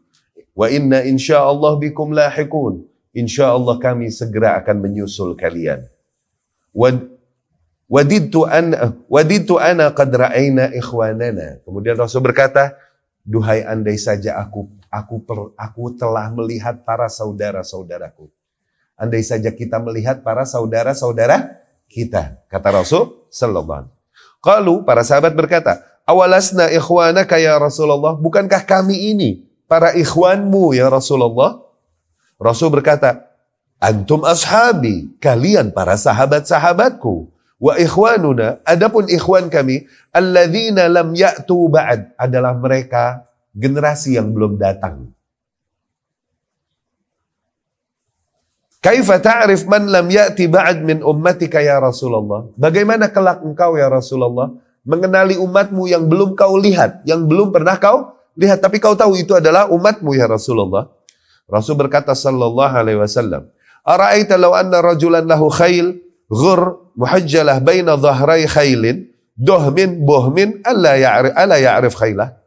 [0.57, 2.89] wa inna insyaallah bikum lahiqun.
[3.13, 5.85] Insyaallah kami segera akan menyusul kalian
[7.89, 12.77] wadidtu an wadidtu ana qad ra'ayna ikhwanana kemudian Rasul berkata
[13.25, 18.29] duhai andai saja aku aku per, aku telah melihat para saudara-saudaraku
[18.99, 21.55] Andai saja kita melihat para saudara-saudara
[21.87, 22.43] kita.
[22.51, 23.95] Kata Rasul Sallallahu Alaihi
[24.43, 31.63] Kalau para sahabat berkata, awalasna ikhwanaka ya Rasulullah, bukankah kami ini para ikhwanmu ya Rasulullah?
[32.35, 33.31] Rasul berkata,
[33.79, 37.31] antum ashabi, kalian para sahabat-sahabatku.
[37.59, 39.83] Wa ikhwanuna, adapun ikhwan kami,
[40.15, 45.11] alladzina lam ya'tu ba'd, adalah mereka generasi yang belum datang.
[48.79, 52.47] Kaifa ta'rif man lam ya'ti ba'd min ummatika ya Rasulullah?
[52.55, 54.55] Bagaimana kelak engkau ya Rasulullah
[54.87, 59.35] mengenali umatmu yang belum kau lihat, yang belum pernah kau lihat tapi kau tahu itu
[59.35, 60.87] adalah umatmu ya Rasulullah?
[61.43, 63.51] Rasul berkata sallallahu alaihi wasallam,
[63.83, 65.99] "Ara'aita law anna rajulan lahu khail
[66.29, 72.39] ghur muhajjalah baina dhahrai khailin dohmin bohmin alla ya'rif alla ya'rif khailah?"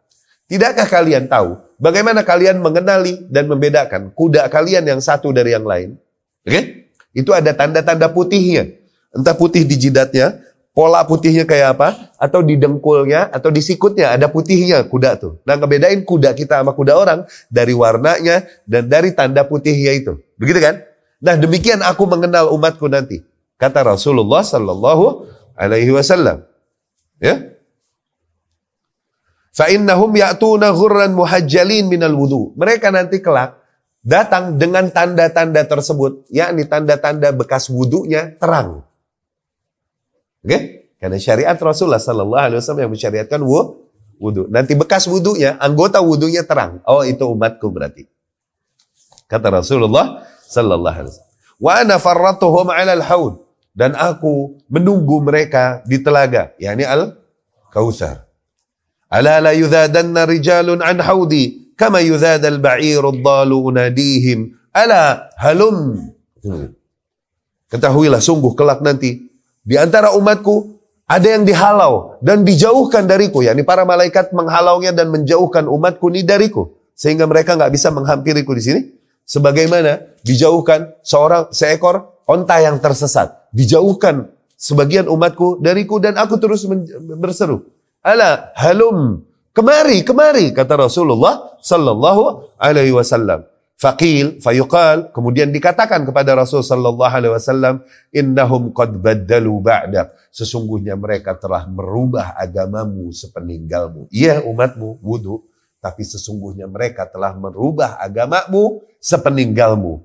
[0.48, 5.96] Tidakkah kalian tahu bagaimana kalian mengenali dan membedakan kuda kalian yang satu dari yang lain?
[6.44, 6.52] Oke?
[6.52, 6.64] Okay?
[7.12, 8.68] Itu ada tanda-tanda putihnya.
[9.12, 10.40] Entah putih di jidatnya,
[10.72, 15.40] pola putihnya kayak apa, atau di dengkulnya, atau di sikutnya ada putihnya kuda tuh.
[15.44, 20.16] Nah ngebedain kuda kita sama kuda orang dari warnanya dan dari tanda putihnya itu.
[20.40, 20.80] Begitu kan?
[21.20, 23.20] Nah demikian aku mengenal umatku nanti.
[23.62, 26.42] Kata Rasulullah Sallallahu Alaihi Wasallam.
[27.22, 27.52] Ya,
[29.52, 32.56] Fa'innahum ya'tuna ghurran muhajjalin minal wudu.
[32.56, 33.60] Mereka nanti kelak
[34.00, 38.82] datang dengan tanda-tanda tersebut, yakni tanda-tanda bekas wudhunya terang.
[40.42, 40.48] Oke?
[40.48, 40.60] Okay?
[40.98, 43.40] Karena syariat Rasulullah Sallallahu Alaihi Wasallam yang mensyariatkan
[44.18, 44.48] wudhu.
[44.48, 46.80] Nanti bekas wudhunya, anggota wudhunya terang.
[46.88, 48.08] Oh itu umatku berarti.
[49.28, 51.30] Kata Rasulullah Sallallahu Alaihi Wasallam.
[51.60, 53.51] Wa ana farratuhum ala al-haud.
[53.72, 56.52] Dan aku menunggu mereka di telaga.
[56.60, 58.28] yakni al-kausar.
[59.08, 64.52] Ala la yudhadanna rijalun an haudi kama yudhadal ba'irud dalu unadihim.
[64.72, 66.00] Ala halum.
[67.72, 69.24] Ketahuilah sungguh kelak nanti
[69.64, 73.40] di antara umatku ada yang dihalau dan dijauhkan dariku.
[73.44, 76.72] Yakni para malaikat menghalaunya dan menjauhkan umatku ini dariku.
[76.92, 78.80] Sehingga mereka nggak bisa menghampiriku di sini.
[79.24, 86.64] Sebagaimana dijauhkan seorang seekor onta yang tersesat dijauhkan sebagian umatku dariku dan aku terus
[87.20, 87.68] berseru
[88.02, 89.22] ala halum
[89.52, 93.44] Kemari, kemari kata Rasulullah sallallahu alaihi wasallam.
[93.76, 97.84] Faqil, fayuqal, kemudian dikatakan kepada Rasul sallallahu alaihi wasallam,
[98.16, 100.16] innahum qad baddalu ba'dak.
[100.32, 104.08] Sesungguhnya mereka telah merubah agamamu sepeninggalmu.
[104.08, 105.44] Iya umatmu wudu,
[105.84, 110.00] tapi sesungguhnya mereka telah merubah agamamu sepeninggalmu.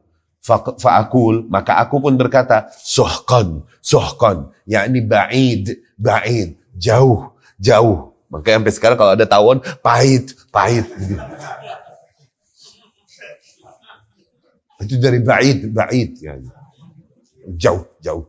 [0.79, 8.15] Fa'akul, maka aku pun berkata, sohkon, sohkon, yakni ba'id, ba'id, jauh, jauh.
[8.31, 10.87] Makanya sampai sekarang kalau ada tawon, pahit, pahit.
[14.83, 16.09] Itu dari ba'id, ba'id.
[16.23, 16.39] Ya.
[17.59, 18.23] Jauh, jauh.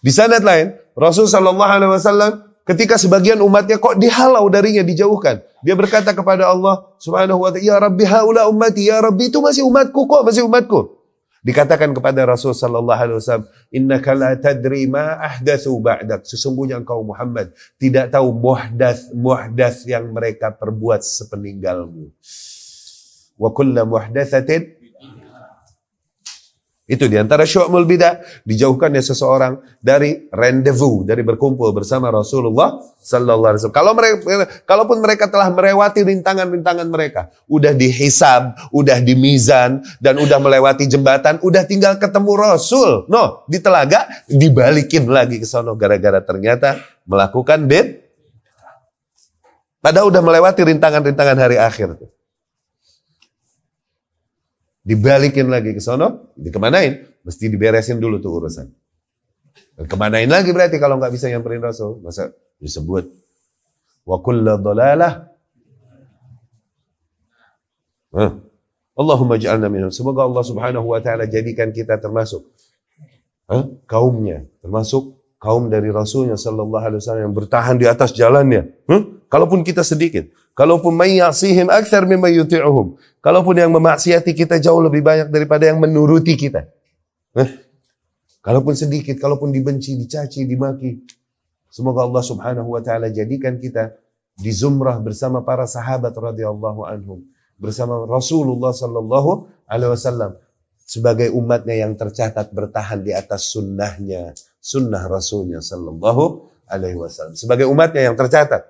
[0.00, 2.32] Di sanad lain, Rasul Shallallahu Alaihi Wasallam
[2.64, 5.44] ketika sebagian umatnya kok dihalau darinya, dijauhkan.
[5.60, 9.64] Dia berkata kepada Allah Subhanahu Wa Taala, Ya Rabbi haula ummati, Ya Rabbi itu masih
[9.64, 11.04] umatku kok, masih umatku.
[11.44, 17.52] Dikatakan kepada Rasul sallallahu alaihi wasallam, "Innaka la tadri ma ahdatsu ba'dak." Sesungguhnya engkau Muhammad
[17.76, 22.08] tidak tahu muhdats muhdats yang mereka perbuat sepeninggalmu.
[23.36, 24.83] Wa kullu muhdatsatin
[26.84, 33.60] itu di antara syu'mul bidah, dijauhkannya seseorang dari rendezvous, dari berkumpul bersama Rasulullah Sallallahu Alaihi
[33.64, 33.78] Wasallam.
[33.80, 34.16] Kalau mereka,
[34.68, 41.64] kalaupun mereka telah melewati rintangan-rintangan mereka, udah dihisab, udah dimizan, dan udah melewati jembatan, udah
[41.64, 43.08] tinggal ketemu Rasul.
[43.08, 48.04] No, di telaga dibalikin lagi ke sono gara-gara ternyata melakukan bid.
[49.80, 51.96] Padahal udah melewati rintangan-rintangan hari akhir.
[51.96, 52.12] Tuh.
[54.84, 57.24] Dibalikin lagi ke sono, dikemanain?
[57.24, 58.68] Mesti diberesin dulu tuh urusan.
[59.88, 61.98] Kemanain lagi berarti kalau nggak bisa nyamperin Rasul?
[62.04, 62.30] Masa
[62.62, 63.10] disebut
[64.04, 64.20] wa
[68.14, 68.30] Huh.
[68.94, 69.90] Allahumma ja'alna minhum.
[69.90, 72.46] Semoga Allah Subhanahu wa taala jadikan kita termasuk
[73.50, 73.74] huh?
[73.90, 78.72] kaumnya, termasuk kaum dari Rasulnya sallallahu alaihi wasallam yang bertahan di atas jalannya.
[78.88, 79.28] Huh?
[79.28, 82.32] Kalaupun kita sedikit, kalaupun may yasihim aktsar mimma.
[83.20, 86.64] Kalaupun yang memaksiati kita jauh lebih banyak daripada yang menuruti kita.
[87.36, 87.48] Huh?
[88.40, 91.04] Kalaupun sedikit, kalaupun dibenci, dicaci, dimaki.
[91.68, 93.92] Semoga Allah Subhanahu wa taala jadikan kita
[94.40, 97.20] di zumrah bersama para sahabat radhiyallahu anhum
[97.58, 100.32] bersama Rasulullah Sallallahu Alaihi Wasallam
[100.84, 107.36] sebagai umatnya yang tercatat bertahan di atas sunnahnya, sunnah Rasulnya Sallallahu Alaihi Wasallam.
[107.36, 108.64] Sebagai umatnya yang tercatat,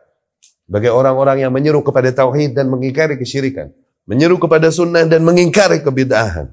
[0.66, 3.70] sebagai orang-orang yang menyeru kepada tauhid dan mengingkari kesyirikan,
[4.02, 6.50] menyeru kepada sunnah dan mengingkari kebid'ahan.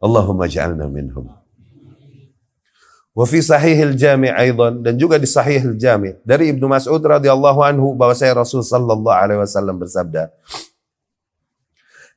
[0.00, 1.28] Allahumma ja'alna minhum.
[3.14, 7.94] Wa fi sahihil jami' aidan dan juga di sahihil jami' dari Ibnu Mas'ud radhiyallahu anhu
[7.94, 10.34] bahwa saya Rasul sallallahu alaihi wasallam bersabda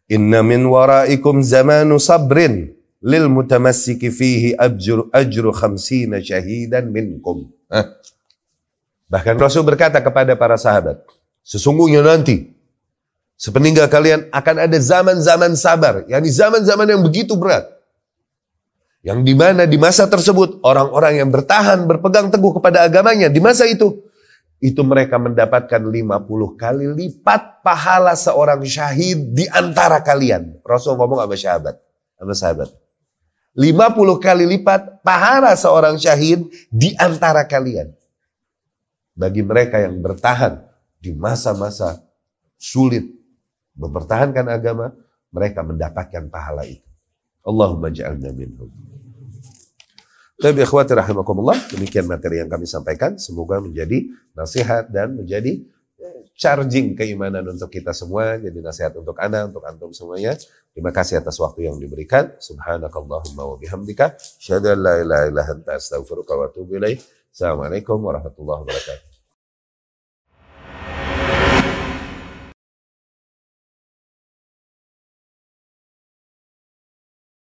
[0.10, 7.50] Inna min waraikum zamanu sabrin lil mutamassiki fihi ajru ajru khamsina syahidan minkum.
[9.08, 11.00] Bahkan Rasul berkata kepada para sahabat,
[11.46, 12.52] sesungguhnya nanti
[13.40, 17.70] sepeninggal kalian akan ada zaman-zaman sabar, yakni zaman-zaman yang begitu berat.
[19.06, 23.64] Yang di mana di masa tersebut orang-orang yang bertahan berpegang teguh kepada agamanya di masa
[23.64, 24.04] itu
[24.58, 30.60] itu mereka mendapatkan 50 kali lipat pahala seorang syahid di antara kalian.
[30.66, 31.76] Rasul ngomong sama sahabat,
[32.18, 32.87] sama sahabat.
[33.58, 37.90] 50 kali lipat pahala seorang syahid di antara kalian.
[39.18, 40.62] Bagi mereka yang bertahan
[41.02, 42.06] di masa-masa
[42.62, 43.18] sulit
[43.74, 44.94] mempertahankan agama,
[45.34, 46.86] mereka mendapatkan pahala itu.
[47.42, 48.70] Allahumma ja'alna minhum.
[50.38, 53.18] Tapi ikhwati rahimakumullah, demikian materi yang kami sampaikan.
[53.18, 54.06] Semoga menjadi
[54.38, 55.66] nasihat dan menjadi
[55.98, 58.38] eh, charging keimanan untuk kita semua.
[58.38, 60.38] Jadi nasihat untuk anda, untuk antum semuanya.
[60.78, 62.38] Terima kasih atas waktu yang diberikan.
[62.38, 64.14] Subhanakallahumma wa bihamdika.
[64.38, 67.02] Syahadu la ilaha illa anta astaghfiruka wa atubu ilaih.
[67.34, 69.17] Assalamualaikum warahmatullahi wabarakatuh.